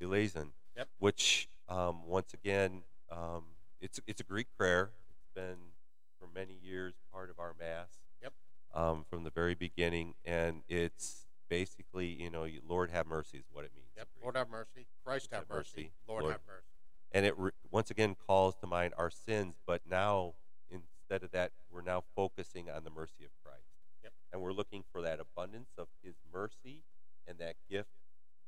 Eleison, 0.00 0.52
Yep. 0.76 0.88
which 0.98 1.48
um, 1.68 2.06
once 2.06 2.34
again, 2.34 2.82
um, 3.10 3.44
it's 3.80 4.00
it's 4.06 4.20
a 4.20 4.24
Greek 4.24 4.48
prayer. 4.56 4.90
It's 5.10 5.28
been 5.34 5.72
for 6.18 6.26
many 6.34 6.54
years 6.54 6.94
part 7.12 7.30
of 7.30 7.38
our 7.38 7.54
mass. 7.58 7.88
Yep. 8.22 8.32
Um, 8.74 9.04
from 9.08 9.24
the 9.24 9.30
very 9.30 9.54
beginning, 9.54 10.14
and 10.24 10.62
it's 10.68 11.26
basically, 11.48 12.06
you 12.06 12.30
know, 12.30 12.44
you- 12.44 12.60
Lord 12.66 12.90
have 12.90 13.06
mercy 13.06 13.38
is 13.38 13.44
what 13.50 13.64
it 13.64 13.72
means. 13.74 13.88
Yep. 13.96 14.08
Lord 14.22 14.36
have 14.36 14.50
mercy. 14.50 14.86
Christ 15.04 15.28
have 15.32 15.40
Have 15.40 15.48
mercy. 15.50 15.70
mercy. 15.84 15.92
Lord, 16.06 16.22
Lord. 16.24 16.32
have 16.32 16.42
mercy. 16.46 16.64
and 17.12 17.24
it 17.24 17.36
re- 17.38 17.50
once 17.70 17.90
again 17.90 18.14
calls 18.14 18.54
to 18.56 18.66
mind 18.66 18.92
our 18.98 19.08
sins 19.10 19.54
but 19.66 19.80
now 19.86 20.34
instead 20.70 21.22
of 21.22 21.30
that 21.30 21.52
we're 21.70 21.80
now 21.80 22.04
focusing 22.14 22.68
on 22.68 22.84
the 22.84 22.90
mercy 22.90 23.24
of 23.24 23.30
christ 23.42 23.67
Yep. 24.02 24.12
and 24.32 24.42
we're 24.42 24.52
looking 24.52 24.84
for 24.92 25.02
that 25.02 25.18
abundance 25.20 25.70
of 25.78 25.88
his 26.02 26.14
mercy 26.32 26.82
and 27.26 27.38
that 27.38 27.56
gift 27.70 27.88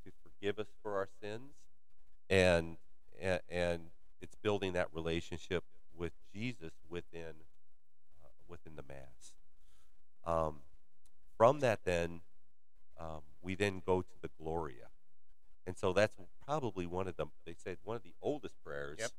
to 0.04 0.12
forgive 0.22 0.58
us 0.58 0.68
for 0.82 0.96
our 0.96 1.08
sins 1.22 1.52
and 2.28 2.76
and, 3.20 3.40
and 3.48 3.80
it's 4.20 4.34
building 4.42 4.72
that 4.74 4.88
relationship 4.92 5.64
with 5.96 6.12
jesus 6.34 6.72
within 6.88 7.34
uh, 8.24 8.28
within 8.48 8.76
the 8.76 8.84
mass 8.88 9.34
um, 10.24 10.56
from 11.36 11.60
that 11.60 11.80
then 11.84 12.20
um, 12.98 13.20
we 13.42 13.54
then 13.54 13.82
go 13.84 14.00
to 14.02 14.14
the 14.22 14.30
gloria 14.40 14.86
and 15.66 15.76
so 15.76 15.92
that's 15.92 16.14
probably 16.46 16.86
one 16.86 17.06
of 17.08 17.16
the 17.16 17.26
they 17.46 17.54
said 17.56 17.76
one 17.84 17.96
of 17.96 18.02
the 18.02 18.14
oldest 18.22 18.54
prayers 18.64 18.98
Yep. 19.00 19.10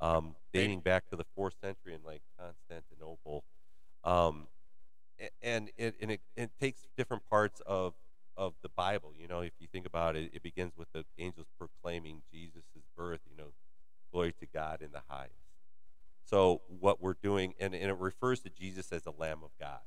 um, 0.00 0.36
dating 0.52 0.80
back 0.80 1.08
to 1.08 1.16
the 1.16 1.24
fourth 1.34 1.54
century 1.62 1.94
and 1.94 2.04
like 2.04 2.22
constantinople 2.38 3.44
um, 4.04 4.46
a- 5.20 5.30
and 5.42 5.70
it 5.90 5.96
and 6.02 6.12
it, 6.12 6.20
it 6.36 6.50
takes 6.60 6.80
different 6.96 7.22
parts 7.30 7.62
of 7.66 7.94
of 8.36 8.54
the 8.62 8.70
bible 8.76 9.12
you 9.18 9.28
know 9.28 9.40
if 9.40 9.52
you 9.60 9.68
think 9.72 9.86
about 9.86 10.16
it 10.16 10.30
it 10.34 10.42
begins 10.42 10.72
with 10.76 10.88
the 10.94 11.04
angels 11.18 11.48
proclaiming 11.58 12.22
jesus' 12.32 12.62
birth 12.96 13.20
you 13.30 13.36
know 13.36 13.52
glory 14.12 14.32
to 14.40 14.46
god 14.46 14.82
in 14.82 14.92
the 14.92 15.02
highest 15.08 15.34
so 16.24 16.62
what 16.68 17.02
we're 17.02 17.16
doing 17.22 17.54
and, 17.60 17.74
and 17.74 17.90
it 17.90 17.98
refers 17.98 18.40
to 18.40 18.50
jesus 18.50 18.92
as 18.92 19.02
the 19.02 19.12
lamb 19.18 19.40
of 19.44 19.50
god 19.60 19.80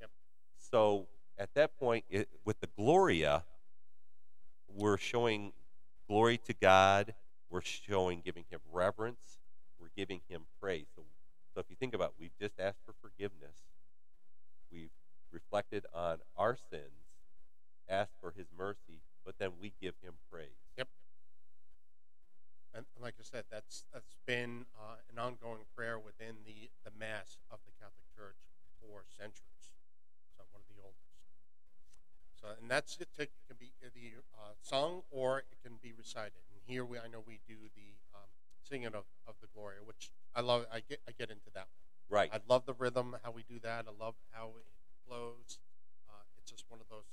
Yep. 0.00 0.10
so 0.58 1.08
at 1.38 1.54
that 1.54 1.78
point 1.78 2.04
it, 2.10 2.28
with 2.44 2.60
the 2.60 2.68
gloria 2.76 3.44
we're 4.68 4.98
showing 4.98 5.52
glory 6.08 6.38
to 6.38 6.54
God. 6.54 7.14
We're 7.50 7.62
showing 7.62 8.22
giving 8.24 8.44
Him 8.50 8.60
reverence. 8.72 9.38
We're 9.80 9.90
giving 9.96 10.20
Him 10.28 10.42
praise. 10.60 10.86
So, 10.96 11.04
so 11.54 11.60
if 11.60 11.66
you 11.70 11.76
think 11.76 11.94
about, 11.94 12.10
it, 12.10 12.14
we've 12.20 12.38
just 12.40 12.60
asked 12.60 12.80
our 16.48 16.56
sins, 16.56 17.04
ask 17.88 18.10
for 18.20 18.32
His 18.32 18.46
mercy, 18.56 19.04
but 19.24 19.34
then 19.38 19.50
we 19.60 19.72
give 19.80 19.94
Him 20.02 20.14
praise. 20.32 20.56
And 22.74 22.86
and 22.94 23.02
like 23.02 23.14
I 23.18 23.24
said, 23.24 23.44
that's 23.50 23.84
that's 23.92 24.14
been 24.26 24.66
uh, 24.76 25.02
an 25.10 25.18
ongoing 25.18 25.66
prayer 25.74 25.98
within 25.98 26.44
the, 26.46 26.70
the 26.84 26.92
Mass 26.96 27.38
of 27.50 27.58
the 27.66 27.72
Catholic 27.72 28.06
Church 28.14 28.38
for 28.78 29.04
centuries. 29.08 29.72
So 30.36 30.44
one 30.52 30.62
of 30.62 30.68
the 30.68 30.80
oldest. 30.80 31.18
So 32.40 32.46
and 32.60 32.70
that's 32.70 32.96
it. 33.00 33.08
It 33.18 33.32
can 33.48 33.56
be 33.58 33.72
either 33.82 34.22
uh, 34.36 34.54
sung 34.60 35.02
or 35.10 35.38
it 35.50 35.58
can 35.64 35.78
be 35.82 35.92
recited. 35.96 36.44
And 36.52 36.60
here 36.64 36.84
we, 36.84 36.98
I 36.98 37.08
know 37.08 37.22
we 37.26 37.40
do 37.48 37.56
the 37.74 37.98
um, 38.14 38.28
singing 38.62 38.94
of, 38.94 39.10
of 39.26 39.34
the 39.40 39.48
Gloria, 39.52 39.80
which 39.84 40.12
I 40.34 40.40
love. 40.42 40.66
I 40.72 40.80
get 40.80 41.00
I 41.08 41.12
get 41.18 41.30
into 41.30 41.50
that 41.54 41.66
one. 41.66 41.82
Right. 42.08 42.30
I 42.32 42.40
love 42.48 42.64
the 42.64 42.74
rhythm, 42.74 43.16
how 43.24 43.32
we 43.32 43.42
do 43.42 43.58
that. 43.60 43.86
I 43.88 44.04
love 44.04 44.14
how 44.30 44.52
it 44.56 44.64
flows. 45.06 45.58
It's 46.48 46.62
just 46.62 46.70
one 46.70 46.80
of 46.80 46.88
those 46.88 47.04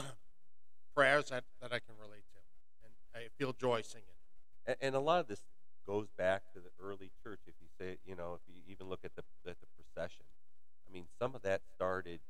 um, 0.00 0.06
prayers 0.96 1.28
that, 1.28 1.44
that 1.60 1.74
I 1.74 1.78
can 1.78 1.92
relate 2.00 2.24
to, 2.32 2.40
and 2.88 2.92
I 3.14 3.28
feel 3.36 3.52
joy 3.52 3.82
singing. 3.82 4.16
And, 4.66 4.76
and 4.80 4.94
a 4.94 4.98
lot 4.98 5.20
of 5.20 5.28
this 5.28 5.44
goes 5.86 6.08
back 6.16 6.40
to 6.54 6.60
the 6.60 6.70
early 6.82 7.10
church. 7.22 7.40
If 7.46 7.52
you 7.60 7.68
say, 7.78 7.98
you 8.06 8.16
know, 8.16 8.32
if 8.32 8.40
you 8.48 8.62
even 8.66 8.88
look 8.88 9.00
at 9.04 9.14
the 9.14 9.22
at 9.46 9.56
the 9.60 9.66
procession, 9.76 10.24
I 10.88 10.90
mean, 10.90 11.04
some 11.18 11.34
of 11.34 11.42
that 11.42 11.60
started 11.74 12.20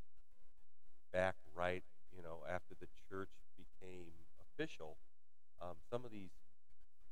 back 1.13 1.37
right, 1.55 1.85
you 2.17 2.25
know, 2.25 2.39
after 2.51 2.75
the 2.81 2.89
church 3.09 3.31
became 3.57 4.11
official. 4.43 4.97
Um, 5.61 5.77
some 5.93 6.05
of 6.05 6.11
these 6.11 6.35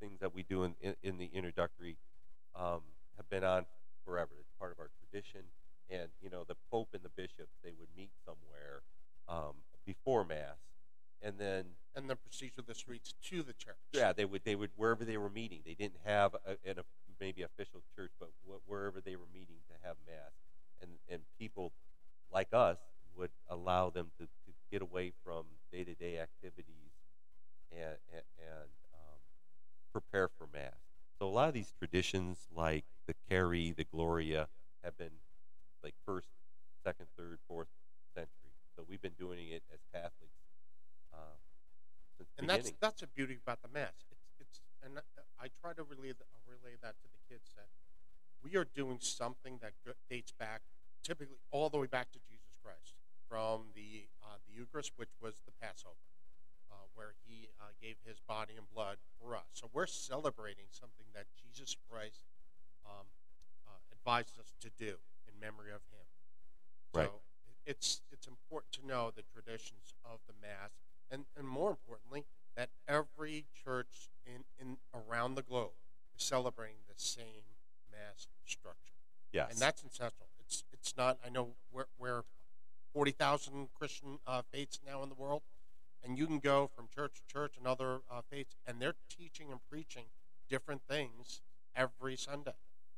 things 0.01 0.19
that 0.19 0.35
we 0.35 0.43
do 0.43 0.65
in 0.65 0.75
in, 0.81 0.97
in 1.05 1.19
the 1.19 1.31
introductory 1.33 1.99
um, 2.57 2.81
have 3.17 3.31
been 3.31 3.45
on 3.45 3.67
forever. 4.05 4.33
It's 4.41 4.51
part 4.59 4.73
of 4.73 4.81
our 4.81 4.91
tradition. 4.99 5.43
And 5.91 6.09
you 6.23 6.31
know, 6.31 6.45
the 6.47 6.57
pope 6.71 6.89
and 6.95 7.03
the 7.03 7.11
bishops 7.17 7.57
they 7.65 7.73
would 7.79 7.89
meet 7.97 8.11
somewhere 8.25 8.83
um, 9.29 9.55
before 9.87 10.25
mass, 10.25 10.57
and 11.23 11.39
then 11.39 11.65
and 11.97 12.09
then 12.09 12.17
proceed 12.17 12.55
through 12.55 12.65
the 12.69 12.75
streets 12.75 13.15
to 13.25 13.43
the 13.43 13.53
church. 13.55 13.77
yeah, 13.93 14.13
they 14.13 14.25
would. 14.25 14.43
They 14.45 14.55
would 14.55 14.71
wherever 14.77 15.05
they 15.05 15.17
were 15.17 15.31
meeting. 15.31 15.61
They 15.67 15.75
didn't 15.75 16.01
have 16.05 16.35
a, 16.47 16.51
an, 16.69 16.79
a 16.79 16.83
maybe 17.19 17.43
official 17.43 17.83
church, 17.97 18.13
but 18.21 18.31
wh- 18.47 18.69
wherever 18.69 19.01
they 19.01 19.17
were 19.17 19.27
meeting 19.35 19.57
to 19.69 19.75
have 19.87 19.97
mass, 20.07 20.33
and 20.81 20.91
and 21.09 21.23
people 21.39 21.73
like 22.33 22.49
us 22.53 22.79
would 23.17 23.31
allow 23.49 23.91
them 23.91 24.11
to, 24.19 24.25
to 24.27 24.53
get 24.71 24.83
away 24.83 25.13
from 25.25 25.45
day 25.73 25.85
to 25.85 25.95
day 25.95 26.19
activities 26.19 26.93
and 27.73 27.97
and, 28.13 28.23
and 28.39 28.71
um, 28.95 29.19
prepare 29.93 30.29
for 30.29 30.47
mass. 30.53 30.79
So 31.19 31.27
a 31.27 31.31
lot 31.31 31.49
of 31.49 31.55
these 31.55 31.73
traditions, 31.79 32.47
like 32.55 32.85
the 33.07 33.15
Kyrie, 33.29 33.73
the 33.73 33.85
Gloria, 33.85 34.49
have 34.83 34.97
been 34.97 35.21
like 35.83 35.95
first, 36.07 36.29
second, 36.85 37.07
third, 37.17 37.39
fourth 37.49 37.69
century. 38.15 38.53
So 38.77 38.85
we've 38.89 39.03
been 39.03 39.19
doing 39.19 39.49
it 39.51 39.63
as 39.73 39.81
Catholics 39.93 40.41
um, 41.13 41.39
since 42.17 42.29
the 42.37 42.43
and 42.43 42.49
that's 42.49 42.71
beginning. 42.71 42.79
that's 42.81 43.01
the 43.01 43.09
beauty 43.09 43.39
about 43.43 43.61
the 43.63 43.69
mass. 43.73 43.97
It's 44.11 44.29
it's 44.41 44.61
and 44.83 44.99
I 45.41 45.49
try 45.61 45.73
to 45.75 45.83
relay 45.83 46.17
th- 46.17 46.29
relay 46.47 46.77
that 46.83 46.97
to 47.01 47.09
the 47.09 47.21
kids 47.29 47.53
that 47.57 47.69
we 48.43 48.57
are 48.57 48.65
doing 48.65 48.99
something 49.01 49.59
that 49.61 49.73
dates 50.09 50.33
back 50.33 50.63
typically 51.03 51.37
all 51.51 51.69
the 51.69 51.79
way 51.79 51.87
back 51.87 52.13
to 52.13 52.19
Jesus 52.29 52.53
Christ 52.65 52.95
from 53.29 53.73
the 53.75 54.09
uh, 54.23 54.37
the 54.49 54.57
Eucharist, 54.57 54.93
which 54.97 55.13
was 55.21 55.41
the 55.45 55.53
Passover, 55.61 56.09
uh, 56.71 56.75
where 56.95 57.15
He 57.27 57.49
uh, 57.61 57.73
gave 57.81 57.97
His 58.05 58.21
body 58.21 58.55
and 58.57 58.67
blood 58.75 58.97
for 59.21 59.37
us. 59.37 59.49
So 59.53 59.69
we're 59.73 59.87
celebrating 59.87 60.67
something 60.71 61.07
that 61.15 61.27
Jesus 61.37 61.77
Christ 61.91 62.25
um, 62.85 63.07
uh, 63.67 63.79
advised 63.93 64.39
us 64.39 64.53
to 64.61 64.71
do 64.79 64.97
memory 65.41 65.71
of 65.71 65.81
Him. 65.91 66.07
Right. 66.93 67.07
So 67.09 67.21
it's 67.67 68.03
it's 68.11 68.27
important 68.27 68.73
to 68.73 68.87
know 68.87 69.13
the 69.15 69.23
traditions 69.23 69.95
of 70.05 70.19
the 70.27 70.35
Mass, 70.41 70.71
and, 71.11 71.25
and 71.37 71.47
more 71.47 71.71
importantly, 71.71 72.25
that 72.57 72.71
every 72.89 73.47
church 73.65 74.11
in, 74.27 74.45
in 74.61 74.77
around 74.95 75.35
the 75.35 75.43
globe 75.43 75.71
is 76.17 76.23
celebrating 76.25 76.83
the 76.89 76.95
same 76.97 77.57
Mass 77.91 78.29
structure, 78.45 78.95
yes. 79.33 79.51
and 79.51 79.59
that's 79.59 79.83
essential. 79.83 80.27
It's 80.39 80.65
it's 80.73 80.97
not. 80.97 81.19
I 81.25 81.29
know 81.29 81.51
we're, 81.73 81.87
we're 81.99 82.23
forty 82.93 83.13
thousand 83.13 83.69
Christian 83.79 84.19
uh, 84.27 84.43
faiths 84.53 84.81
now 84.87 85.03
in 85.03 85.09
the 85.09 85.15
world, 85.15 85.43
and 86.05 86.19
you 86.19 86.27
can 86.27 86.39
go 86.39 86.71
from 86.75 86.89
church 86.95 87.15
to 87.15 87.33
church 87.33 87.57
and 87.57 87.67
other 87.67 88.01
uh, 88.11 88.21
faiths, 88.29 88.57
and 88.67 88.81
they're 88.81 88.97
teaching 89.09 89.51
and 89.51 89.61
preaching 89.71 90.05
different 90.49 90.83
things 90.89 91.41
every 91.77 92.17
Sunday. 92.17 92.53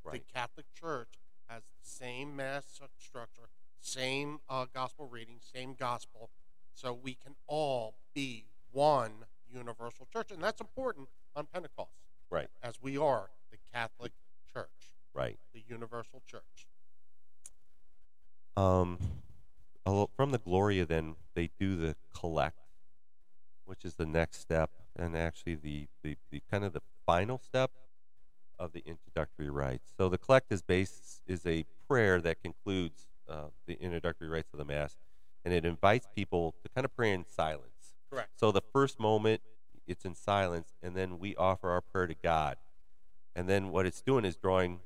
right. 0.04 0.14
The 0.14 0.32
Catholic 0.32 0.66
Church 0.72 1.08
has 1.52 1.62
the 1.64 1.88
same 1.88 2.34
mass 2.34 2.80
structure, 2.98 3.48
same 3.80 4.40
uh, 4.48 4.66
gospel 4.72 5.06
reading, 5.06 5.36
same 5.54 5.74
gospel, 5.74 6.30
so 6.72 6.92
we 6.92 7.14
can 7.14 7.34
all 7.46 7.94
be 8.14 8.44
one 8.70 9.26
universal 9.52 10.06
church, 10.10 10.30
and 10.30 10.42
that's 10.42 10.60
important 10.60 11.08
on 11.36 11.46
Pentecost, 11.52 11.90
Right. 12.30 12.48
as 12.62 12.80
we 12.80 12.96
are 12.96 13.30
the 13.50 13.58
Catholic 13.72 14.12
Church, 14.52 14.94
Right. 15.12 15.38
the 15.52 15.62
universal 15.68 16.22
church. 16.26 16.68
Um, 18.56 18.98
from 20.16 20.30
the 20.30 20.38
Gloria, 20.38 20.86
then 20.86 21.16
they 21.34 21.50
do 21.58 21.76
the 21.76 21.96
collect, 22.14 22.56
which 23.66 23.84
is 23.84 23.94
the 23.94 24.06
next 24.06 24.40
step, 24.40 24.70
and 24.96 25.16
actually 25.16 25.56
the, 25.56 25.88
the, 26.02 26.16
the 26.30 26.42
kind 26.50 26.64
of 26.64 26.72
the 26.72 26.82
final 27.04 27.38
step 27.38 27.72
of 28.62 28.72
the 28.72 28.82
introductory 28.86 29.50
rites. 29.50 29.92
So 29.98 30.08
the 30.08 30.18
collect 30.18 30.52
is 30.52 30.62
based 30.62 31.20
is 31.26 31.44
a 31.44 31.64
prayer 31.88 32.20
that 32.20 32.40
concludes 32.40 33.08
uh, 33.28 33.46
the 33.66 33.74
introductory 33.74 34.28
rites 34.28 34.50
of 34.52 34.58
the 34.58 34.64
Mass, 34.64 34.96
and 35.44 35.52
it 35.52 35.64
invites 35.64 36.06
people 36.14 36.54
to 36.62 36.68
kind 36.68 36.84
of 36.84 36.94
pray 36.94 37.12
in 37.12 37.24
silence. 37.26 37.96
Correct. 38.10 38.30
So 38.36 38.52
the 38.52 38.62
first 38.72 39.00
moment 39.00 39.40
it's 39.86 40.04
in 40.04 40.14
silence, 40.14 40.74
and 40.80 40.94
then 40.94 41.18
we 41.18 41.34
offer 41.34 41.70
our 41.70 41.80
prayer 41.80 42.06
to 42.06 42.14
God, 42.14 42.56
and 43.34 43.48
then 43.48 43.70
what 43.70 43.84
it's 43.84 44.00
doing 44.00 44.24
is 44.24 44.36
drawing 44.36 44.78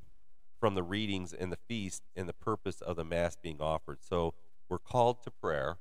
from 0.58 0.74
the 0.74 0.82
readings 0.82 1.34
and 1.34 1.52
the 1.52 1.58
feast 1.68 2.02
and 2.16 2.26
the 2.26 2.32
purpose 2.32 2.80
of 2.80 2.96
the 2.96 3.04
mass 3.04 3.36
being 3.36 3.60
offered. 3.60 3.98
So 4.00 4.32
we're 4.70 4.78
called 4.78 5.22
to 5.24 5.30
prayer 5.30 5.76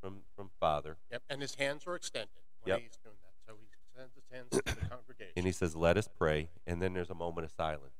from 0.00 0.22
from 0.34 0.50
Father, 0.58 0.96
Yep, 1.10 1.22
and 1.28 1.42
his 1.42 1.56
hands 1.56 1.86
are 1.86 1.94
extended 1.94 2.30
when 2.62 2.72
Yep. 2.74 2.80
he's 2.80 2.96
doing 3.04 3.16
that, 3.22 3.34
so 3.46 3.58
he 3.60 3.66
extends 3.66 3.88
his 3.88 3.89
hands 4.32 4.50
to 4.50 4.62
the 4.62 4.86
congregation. 4.86 5.32
and 5.36 5.46
he 5.46 5.52
says, 5.52 5.74
"Let 5.76 5.96
us 5.96 6.08
pray," 6.08 6.48
and 6.66 6.80
then 6.80 6.92
there's 6.94 7.10
a 7.10 7.14
moment 7.14 7.44
of 7.44 7.50
silence, 7.50 7.94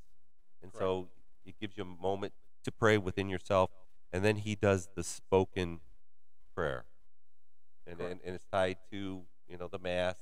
and 0.62 0.72
so 0.72 1.08
it 1.44 1.54
gives 1.60 1.76
you 1.76 1.82
a 1.84 2.02
moment 2.02 2.32
to 2.64 2.72
pray 2.72 2.98
within 2.98 3.28
yourself, 3.28 3.70
and 4.12 4.24
then 4.24 4.36
he 4.36 4.54
does 4.54 4.88
the 4.94 5.02
spoken 5.04 5.80
prayer, 6.54 6.84
and 7.86 8.00
and, 8.00 8.20
and 8.24 8.34
it's 8.34 8.46
tied 8.46 8.78
to 8.90 9.22
you 9.48 9.56
know 9.58 9.68
the 9.68 9.78
mass, 9.78 10.16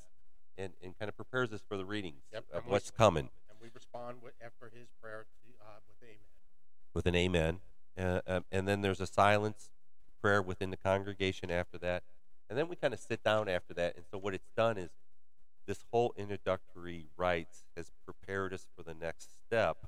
and, 0.56 0.72
and 0.82 0.98
kind 0.98 1.08
of 1.08 1.16
prepares 1.16 1.52
us 1.52 1.60
for 1.68 1.76
the 1.76 1.84
readings 1.84 2.22
Yep, 2.32 2.44
of 2.52 2.56
and 2.58 2.66
we- 2.66 2.70
what's 2.72 2.90
coming 2.90 3.28
And 3.50 3.58
we 3.60 3.68
respond 3.74 4.22
with, 4.22 4.34
after 4.40 4.70
his 4.74 4.88
prayer 5.02 5.24
to, 5.24 5.64
uh, 5.66 5.78
with 5.86 5.96
amen. 6.02 6.18
with 6.94 7.06
an 7.06 7.14
amen. 7.14 7.60
Uh, 7.98 8.20
um, 8.26 8.44
and 8.52 8.66
then 8.68 8.80
there's 8.80 9.00
a 9.00 9.06
silence 9.06 9.70
prayer 10.22 10.40
within 10.40 10.70
the 10.70 10.76
congregation 10.76 11.50
after 11.50 11.76
that. 11.78 12.02
And 12.48 12.56
then 12.58 12.68
we 12.68 12.76
kind 12.76 12.94
of 12.94 13.00
sit 13.00 13.22
down 13.24 13.48
after 13.48 13.74
that. 13.74 13.96
And 13.96 14.04
so 14.10 14.16
what 14.18 14.34
it's 14.34 14.48
done 14.56 14.78
is 14.78 14.90
this 15.68 15.84
whole 15.92 16.14
introductory 16.16 17.06
rites 17.16 17.66
has 17.76 17.92
prepared 18.04 18.54
us 18.54 18.66
for 18.74 18.82
the 18.82 18.94
next 18.94 19.36
step, 19.46 19.86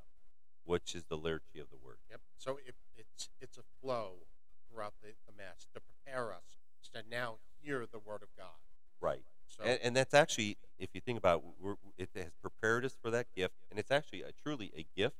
which 0.64 0.94
is 0.94 1.04
the 1.08 1.16
liturgy 1.16 1.58
of 1.58 1.70
the 1.70 1.78
word. 1.82 1.96
Yep. 2.10 2.20
So 2.36 2.58
it, 2.64 2.74
it's 2.96 3.30
it's 3.40 3.56
a 3.56 3.62
flow 3.80 4.26
throughout 4.70 4.92
the, 5.02 5.08
the 5.26 5.32
mass 5.36 5.66
to 5.74 5.80
prepare 5.80 6.32
us 6.32 6.58
to 6.92 7.02
now 7.10 7.36
hear 7.62 7.86
the 7.90 7.98
word 7.98 8.22
of 8.22 8.28
God. 8.36 8.58
Right. 9.00 9.22
So 9.46 9.64
And, 9.64 9.78
and 9.82 9.96
that's 9.96 10.14
actually, 10.14 10.58
if 10.78 10.90
you 10.92 11.00
think 11.00 11.18
about 11.18 11.38
it, 11.38 11.44
we're, 11.60 11.74
it 11.98 12.10
has 12.14 12.32
prepared 12.42 12.84
us 12.84 12.96
for 13.00 13.10
that 13.10 13.26
gift. 13.34 13.54
And 13.70 13.78
it's 13.78 13.90
actually 13.90 14.22
a, 14.22 14.32
truly 14.32 14.72
a 14.76 14.86
gift 14.96 15.16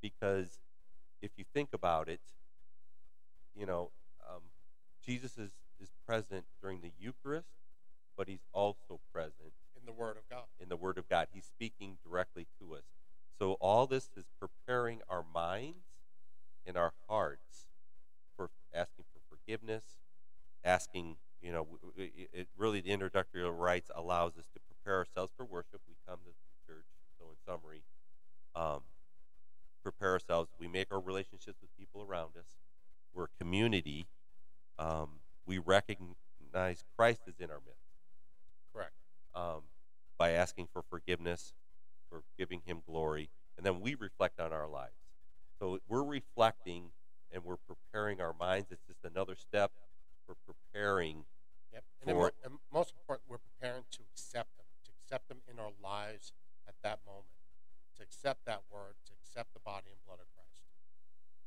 because 0.00 0.60
if 1.22 1.30
you 1.36 1.44
think 1.52 1.70
about 1.72 2.08
it, 2.08 2.20
you 3.54 3.66
know, 3.66 3.90
um, 4.28 4.42
Jesus 5.04 5.38
is, 5.38 5.52
is 5.80 5.90
present 6.06 6.44
during 6.60 6.80
the 6.80 6.92
Eucharist, 6.98 7.48
but 8.16 8.28
he's 8.28 8.46
also 8.52 9.00
present 9.12 9.52
the 9.88 9.92
word 9.94 10.16
of 10.18 10.28
God. 10.30 10.44
in 10.60 10.68
the 10.68 10.76
Word 10.76 10.98
of 10.98 11.08
God. 11.08 11.28
He's 11.32 11.46
speaking 11.46 11.98
directly 12.04 12.46
to 12.60 12.74
us. 12.74 12.84
So 13.38 13.52
all 13.54 13.86
this 13.86 14.10
is 14.16 14.26
preparing 14.40 15.00
our 15.08 15.24
minds 15.34 15.86
and 16.66 16.76
our 16.76 16.92
hearts 17.08 17.68
for 18.36 18.50
asking 18.74 19.06
for 19.12 19.20
forgiveness, 19.36 19.84
asking, 20.64 21.16
you 21.40 21.52
know, 21.52 21.64
w- 21.64 21.78
w- 21.82 22.10
it, 22.16 22.30
it 22.32 22.48
really 22.56 22.80
the 22.80 22.90
introductory 22.90 23.48
rites 23.48 23.90
allows 23.94 24.36
us 24.36 24.46
to 24.54 24.60
prepare 24.60 24.98
ourselves 24.98 25.32
for 25.36 25.44
worship. 25.44 25.80
We 25.88 25.94
come 26.06 26.18
to 26.24 26.30
the 26.30 26.72
church, 26.74 26.84
so 27.18 27.26
in 27.30 27.36
summary, 27.46 27.82
um, 28.54 28.82
prepare 29.82 30.12
ourselves. 30.12 30.50
We 30.60 30.68
make 30.68 30.88
our 30.92 31.00
relationships 31.00 31.58
with 31.62 31.70
people 31.78 32.02
around 32.02 32.36
us. 32.38 32.56
We're 33.14 33.24
a 33.24 33.38
community. 33.40 34.06
Um, 34.78 35.20
we 35.46 35.58
recognize 35.58 36.84
Christ 36.96 37.22
is 37.26 37.34
in 37.40 37.50
our 37.50 37.60
midst 37.64 37.80
Correct. 38.74 38.92
um, 39.34 39.62
by 40.18 40.32
asking 40.32 40.68
for 40.72 40.82
forgiveness, 40.82 41.54
for 42.10 42.22
giving 42.36 42.62
Him 42.66 42.82
glory, 42.86 43.30
and 43.56 43.64
then 43.64 43.80
we 43.80 43.94
reflect 43.94 44.40
on 44.40 44.52
our 44.52 44.68
lives. 44.68 44.98
So 45.58 45.78
we're 45.88 46.04
reflecting 46.04 46.90
and 47.32 47.44
we're 47.44 47.56
preparing 47.56 48.20
our 48.20 48.34
minds. 48.38 48.68
It's 48.70 48.86
just 48.86 49.04
another 49.04 49.36
step 49.36 49.72
for 50.26 50.34
preparing. 50.46 51.24
Yep. 51.72 51.84
And, 52.06 52.16
For- 52.16 52.32
and 52.44 52.54
most 52.72 52.94
important, 52.94 53.28
we're 53.28 53.42
preparing 53.42 53.84
to 53.90 54.00
accept 54.12 54.56
them, 54.56 54.66
to 54.84 54.90
accept 55.02 55.28
them 55.28 55.38
in 55.50 55.58
our 55.58 55.72
lives 55.82 56.32
at 56.66 56.74
that 56.82 57.00
moment, 57.06 57.32
to 57.96 58.02
accept 58.02 58.44
that 58.46 58.62
word, 58.70 58.94
to 59.06 59.12
accept 59.20 59.52
the 59.52 59.60
body 59.60 59.90
and 59.90 60.00
blood 60.06 60.20
of 60.20 60.28
Christ. 60.34 60.64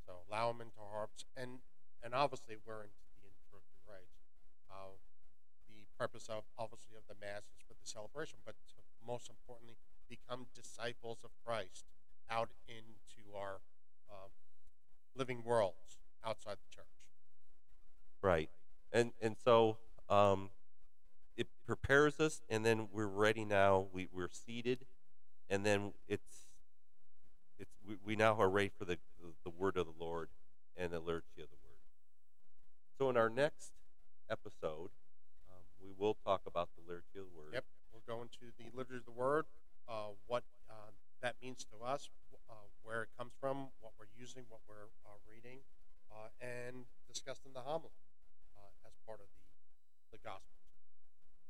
So 0.05 0.21
allow 0.27 0.51
them 0.51 0.61
into 0.61 0.77
our 0.81 0.91
hearts, 0.91 1.25
and 1.37 1.61
and 2.03 2.13
obviously 2.13 2.57
we're 2.57 2.83
into 2.83 3.05
the 3.21 3.29
introductory 3.29 3.85
rites. 3.85 4.17
Uh, 4.69 4.97
purpose 6.01 6.29
of 6.29 6.41
obviously 6.57 6.95
of 6.97 7.03
the 7.07 7.13
mass 7.23 7.43
is 7.53 7.61
for 7.67 7.75
the 7.75 7.85
celebration, 7.87 8.39
but 8.43 8.55
most 9.05 9.29
importantly, 9.29 9.75
become 10.09 10.47
disciples 10.55 11.19
of 11.23 11.29
Christ 11.45 11.85
out 12.27 12.49
into 12.67 13.37
our 13.37 13.59
um, 14.09 14.31
living 15.15 15.43
worlds 15.43 15.99
outside 16.25 16.55
the 16.55 16.75
church. 16.75 16.85
Right. 18.23 18.49
And 18.91 19.11
and 19.21 19.35
so 19.37 19.77
um, 20.09 20.49
it 21.37 21.47
prepares 21.67 22.19
us, 22.19 22.41
and 22.49 22.65
then 22.65 22.87
we're 22.91 23.05
ready 23.05 23.45
now. 23.45 23.85
We, 23.93 24.07
we're 24.11 24.31
seated, 24.31 24.79
and 25.51 25.63
then 25.63 25.93
it's 26.07 26.47
it's 27.59 27.75
we, 27.87 27.95
we 28.03 28.15
now 28.15 28.41
are 28.41 28.49
ready 28.49 28.71
for 28.75 28.85
the, 28.85 28.97
the 29.21 29.33
the 29.43 29.51
word 29.51 29.77
of 29.77 29.85
the 29.85 30.03
Lord 30.03 30.29
and 30.75 30.91
the 30.91 30.99
liturgy 30.99 31.41
of 31.41 31.49
the 31.49 31.61
word. 31.63 31.77
So 32.97 33.07
in 33.11 33.17
our 33.17 33.29
next 33.29 33.73
episode, 34.29 34.89
we 35.81 35.89
will 35.97 36.17
talk 36.25 36.41
about 36.45 36.69
the 36.77 36.81
liturgy 36.87 37.17
of 37.17 37.25
the 37.25 37.37
word. 37.37 37.53
Yep, 37.53 37.65
we'll 37.91 38.07
go 38.07 38.21
into 38.21 38.53
the 38.57 38.69
liturgy 38.77 38.97
of 38.97 39.05
the 39.05 39.11
word, 39.11 39.45
uh, 39.87 40.13
what 40.27 40.43
uh, 40.69 40.91
that 41.21 41.35
means 41.41 41.65
to 41.65 41.85
us, 41.85 42.09
uh, 42.49 42.53
where 42.83 43.03
it 43.03 43.09
comes 43.17 43.33
from, 43.39 43.67
what 43.79 43.93
we're 43.99 44.11
using, 44.17 44.43
what 44.49 44.61
we're 44.67 44.89
uh, 45.05 45.17
reading, 45.29 45.59
uh, 46.11 46.29
and 46.41 46.85
discussing 47.07 47.51
the 47.53 47.61
homily 47.61 47.91
uh, 48.57 48.87
as 48.87 48.93
part 49.05 49.19
of 49.19 49.27
the, 49.35 50.17
the 50.17 50.23
gospel. 50.23 50.61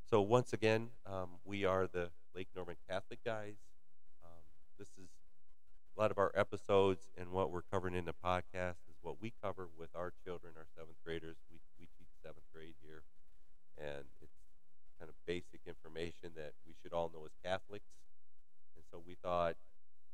So 0.09 0.21
once 0.21 0.51
again, 0.51 0.89
um, 1.05 1.39
we 1.45 1.63
are 1.63 1.87
the 1.87 2.09
Lake 2.35 2.49
Norman 2.55 2.75
Catholic 2.89 3.23
guys. 3.23 3.55
Um, 4.23 4.43
this 4.77 4.89
is 4.99 5.09
a 5.95 5.99
lot 6.01 6.11
of 6.11 6.17
our 6.17 6.31
episodes 6.35 7.11
and 7.17 7.31
what 7.31 7.51
we're 7.51 7.63
covering 7.71 7.95
in 7.95 8.05
the 8.05 8.13
podcast 8.13 8.83
is 8.89 8.99
what 9.01 9.21
we 9.21 9.33
cover 9.41 9.69
with 9.77 9.89
our 9.95 10.11
children, 10.23 10.53
our 10.57 10.67
seventh 10.75 10.97
graders. 11.05 11.37
We, 11.49 11.59
we 11.79 11.87
teach 11.97 12.07
seventh 12.21 12.45
grade 12.53 12.75
here, 12.83 13.03
and 13.77 14.03
it's 14.21 14.35
kind 14.99 15.09
of 15.09 15.15
basic 15.25 15.60
information 15.71 16.35
that 16.35 16.53
we 16.67 16.73
should 16.81 16.91
all 16.91 17.09
know 17.13 17.23
as 17.23 17.31
Catholics. 17.43 17.87
And 18.75 18.83
so 18.91 19.01
we 19.05 19.15
thought, 19.15 19.55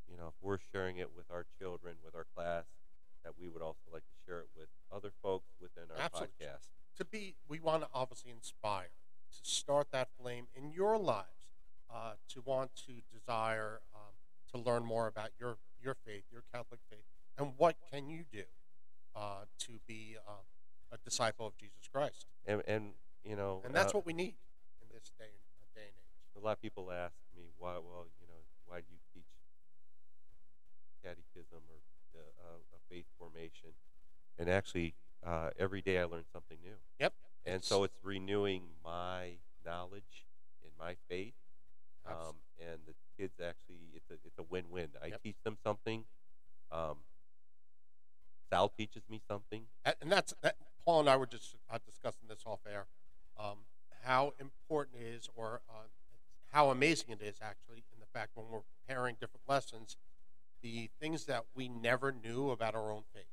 you 0.10 0.16
know, 0.18 0.28
if 0.28 0.38
we're 0.42 0.62
sharing 0.72 0.98
it 0.98 1.10
with 1.16 1.26
our 1.32 1.46
children, 1.60 1.96
with 2.06 2.16
our 2.16 2.26
class, 2.36 2.66
that 3.24 3.34
we 3.40 3.50
would 3.50 3.62
also 3.62 3.90
like 3.92 4.04
to 4.04 4.18
share 4.26 4.40
it 4.40 4.48
with 4.56 4.70
other 4.94 5.12
folks 5.22 5.48
within 5.60 5.84
our 5.92 6.02
Absolutely. 6.02 6.46
podcast. 6.46 6.70
To 6.98 7.06
be, 7.06 7.36
we 7.48 7.60
want 7.60 7.84
to 7.84 7.90
obviously 7.94 8.32
inspire, 8.32 8.94
to 9.32 9.50
start 9.50 9.88
that 9.92 10.10
flame 10.20 10.48
in 10.56 10.72
your 10.72 10.98
lives, 10.98 11.50
uh, 11.94 12.14
to 12.30 12.42
want 12.42 12.72
to 12.88 13.02
desire 13.12 13.82
um, 13.94 14.14
to 14.52 14.58
learn 14.58 14.86
more 14.86 15.08
about 15.08 15.30
your, 15.40 15.58
your 15.82 15.96
faith, 16.06 16.24
your 16.32 16.44
Catholic 16.54 16.80
faith, 16.90 17.06
and 17.38 17.54
what 17.58 17.76
can 17.92 18.08
you 18.08 18.24
do 18.32 18.44
uh, 19.16 19.46
to 19.60 19.74
be 19.88 20.16
uh, 20.28 20.32
a 20.92 20.98
disciple 21.04 21.48
of 21.48 21.58
Jesus 21.58 21.88
Christ. 21.92 22.26
And, 22.46 22.62
and 22.68 22.92
you 23.24 23.36
know, 23.36 23.62
And 23.66 23.74
that's 23.74 23.94
uh, 23.94 23.98
what 23.98 24.06
we 24.06 24.14
need 24.14 24.36
in 24.82 24.88
this 24.94 25.12
day 25.20 25.26
and, 25.26 25.60
uh, 25.62 25.68
day 25.76 25.88
and 25.88 25.98
age. 25.98 26.27
A 26.40 26.46
lot 26.46 26.54
of 26.54 26.62
people 26.62 26.92
ask 26.92 27.16
me 27.36 27.44
why 27.58 27.74
well 27.74 28.06
you 28.22 28.28
know 28.28 28.42
why 28.66 28.78
do 28.80 28.86
you 28.90 29.00
teach 29.14 29.26
catechism 31.04 31.62
or 31.70 31.80
uh, 32.16 32.20
uh, 32.20 32.76
a 32.76 32.80
faith 32.94 33.06
formation 33.18 33.70
and 34.38 34.50
actually 34.50 34.94
uh, 35.26 35.50
every 35.60 35.82
day 35.82 35.98
i 36.00 36.04
learn 36.04 36.24
something 36.32 36.58
new 36.64 36.76
Yep. 37.00 37.14
and 37.46 37.64
so 37.64 37.84
it's 37.84 37.98
renewing 38.04 38.64
my 38.84 39.34
knowledge 39.66 40.26
in 40.64 40.70
my 40.80 40.96
faith 41.10 41.34
um, 42.06 42.36
and 42.60 42.80
the 42.88 42.94
kids 43.18 43.34
actually 43.40 43.80
it's 43.96 44.10
a, 44.10 44.14
it's 44.26 44.38
a 44.40 44.44
win-win 44.44 44.90
i 45.04 45.08
Yep. 45.08 45.22
teach 45.24 45.38
them 45.44 45.58
something 45.64 46.04
um, 46.72 46.98
sal 48.52 48.70
teaches 48.70 49.04
me 49.10 49.22
something 49.28 49.64
and 50.02 50.12
that's 50.12 50.34
that. 50.42 50.56
Paul 50.86 51.02
and 51.02 51.10
I 51.10 51.18
were 51.18 51.26
just 51.26 51.56
uh, 51.70 51.78
discussing 51.86 52.30
this 52.30 52.44
off 52.46 52.62
air. 52.66 52.88
Um, 53.38 53.58
how 54.04 54.34
important 54.40 55.02
it 55.02 55.06
is, 55.06 55.28
or 55.36 55.60
uh, 55.70 55.84
how 56.52 56.70
amazing 56.70 57.10
it 57.10 57.22
is, 57.22 57.36
actually, 57.42 57.84
in 57.94 58.00
the 58.00 58.06
fact 58.14 58.32
when 58.36 58.48
we're 58.50 58.62
preparing 58.88 59.16
different 59.20 59.44
lessons, 59.48 59.98
the 60.62 60.90
things 61.00 61.26
that 61.26 61.46
we 61.56 61.68
never 61.70 62.12
knew 62.12 62.50
about 62.50 62.76
our 62.76 62.92
own 62.92 63.04
faith. 63.14 63.26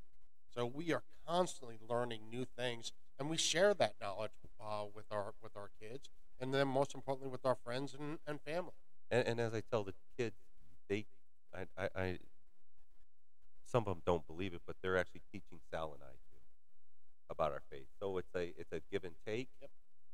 So 0.54 0.66
we 0.66 0.92
are 0.92 1.02
constantly 1.26 1.78
learning 1.88 2.22
new 2.30 2.44
things, 2.44 2.92
and 3.18 3.30
we 3.30 3.36
share 3.36 3.74
that 3.74 3.94
knowledge 4.00 4.32
uh, 4.60 4.84
with 4.94 5.06
our 5.10 5.34
with 5.42 5.56
our 5.56 5.70
kids, 5.80 6.08
and 6.40 6.52
then 6.52 6.68
most 6.68 6.94
importantly 6.94 7.30
with 7.30 7.44
our 7.46 7.56
friends 7.64 7.94
and, 7.98 8.18
and 8.26 8.40
family. 8.40 8.72
and, 9.10 9.26
and 9.26 9.40
as 9.40 9.54
I 9.54 9.62
tell 9.70 9.84
the 9.84 9.94
kids, 10.18 10.36
they, 10.88 11.06
I, 11.54 11.66
I, 11.76 11.88
I, 11.96 12.18
some 13.64 13.80
of 13.86 13.86
them 13.86 14.02
don't 14.06 14.26
believe 14.26 14.54
it, 14.54 14.60
but 14.66 14.76
they're 14.82 14.98
actually 14.98 15.22
teaching 15.32 15.58
Sal 15.70 15.92
and 15.94 16.02
I 16.02 16.12
too 16.12 16.40
about 17.30 17.52
our 17.52 17.62
faith. 17.70 17.86
So 18.00 18.18
it's 18.18 18.34
a 18.36 18.52
it's 18.58 18.72
a 18.72 18.80
give 18.92 19.04
and 19.04 19.14
take, 19.26 19.48
Yep. 19.60 19.70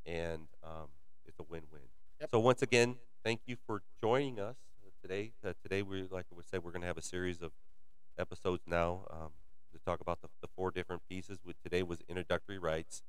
and 0.06 0.46
um, 0.62 0.88
it's 1.26 1.38
a 1.38 1.42
win-win. 1.42 1.82
So 2.28 2.38
once 2.38 2.60
again, 2.60 2.96
thank 3.24 3.40
you 3.46 3.56
for 3.66 3.80
joining 4.00 4.38
us 4.38 4.56
uh, 4.84 4.90
today. 5.00 5.32
Uh, 5.42 5.54
today 5.62 5.80
we 5.82 6.02
like 6.10 6.26
I 6.30 6.42
say 6.42 6.58
we're 6.58 6.70
going 6.70 6.82
to 6.82 6.86
have 6.86 6.98
a 6.98 7.02
series 7.02 7.40
of 7.40 7.50
episodes 8.18 8.62
now 8.66 9.06
um, 9.10 9.30
to 9.72 9.78
talk 9.84 10.00
about 10.00 10.20
the, 10.20 10.28
the 10.42 10.48
four 10.54 10.70
different 10.70 11.02
pieces. 11.08 11.38
With 11.44 11.62
today 11.62 11.82
was 11.82 12.02
introductory 12.08 12.58
rites. 12.58 13.02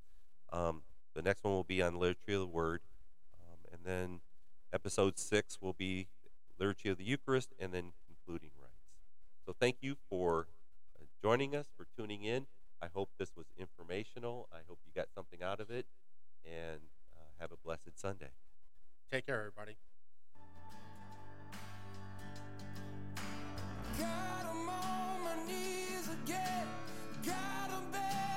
Um, 0.54 0.84
the 1.14 1.22
next 1.22 1.44
one 1.44 1.54
will 1.54 1.66
be 1.66 1.82
on 1.82 2.00
liturgy 2.00 2.34
of 2.34 2.42
the 2.42 2.48
word, 2.48 2.82
um, 3.34 3.58
and 3.74 3.82
then 3.86 4.22
episode 4.74 5.20
six 5.20 5.60
will 5.62 5.74
be 5.74 6.08
liturgy 6.60 6.90
of 6.90 6.98
the 6.98 7.04
Eucharist, 7.04 7.50
and 7.60 7.74
then 7.74 7.92
concluding 8.08 8.52
rites. 8.62 8.74
So 9.46 9.54
thank 9.60 9.78
you 9.82 9.98
for 10.10 10.48
uh, 11.00 11.06
joining 11.22 11.56
us, 11.56 11.66
for 11.76 11.86
tuning 11.98 12.24
in. 12.24 12.48
I 12.82 12.88
hope 12.94 13.10
this 13.20 13.34
was 13.36 13.48
informational. 13.58 14.48
I 14.54 14.60
hope 14.68 14.80
you 14.86 14.92
got 14.96 15.08
something 15.14 15.44
out 15.44 15.60
of 15.60 15.70
it, 15.70 15.86
and 16.46 16.82
uh, 17.14 17.26
have 17.40 17.52
a 17.52 17.58
blessed 17.64 18.00
Sunday. 18.00 18.32
Take 19.12 19.26
care, 19.26 19.40
everybody. 19.40 19.76
Got 24.00 24.46
on 24.46 24.66
my 24.66 25.36
knees 25.46 26.08
again. 26.24 26.68
Got 27.22 27.72
back. 27.92 28.31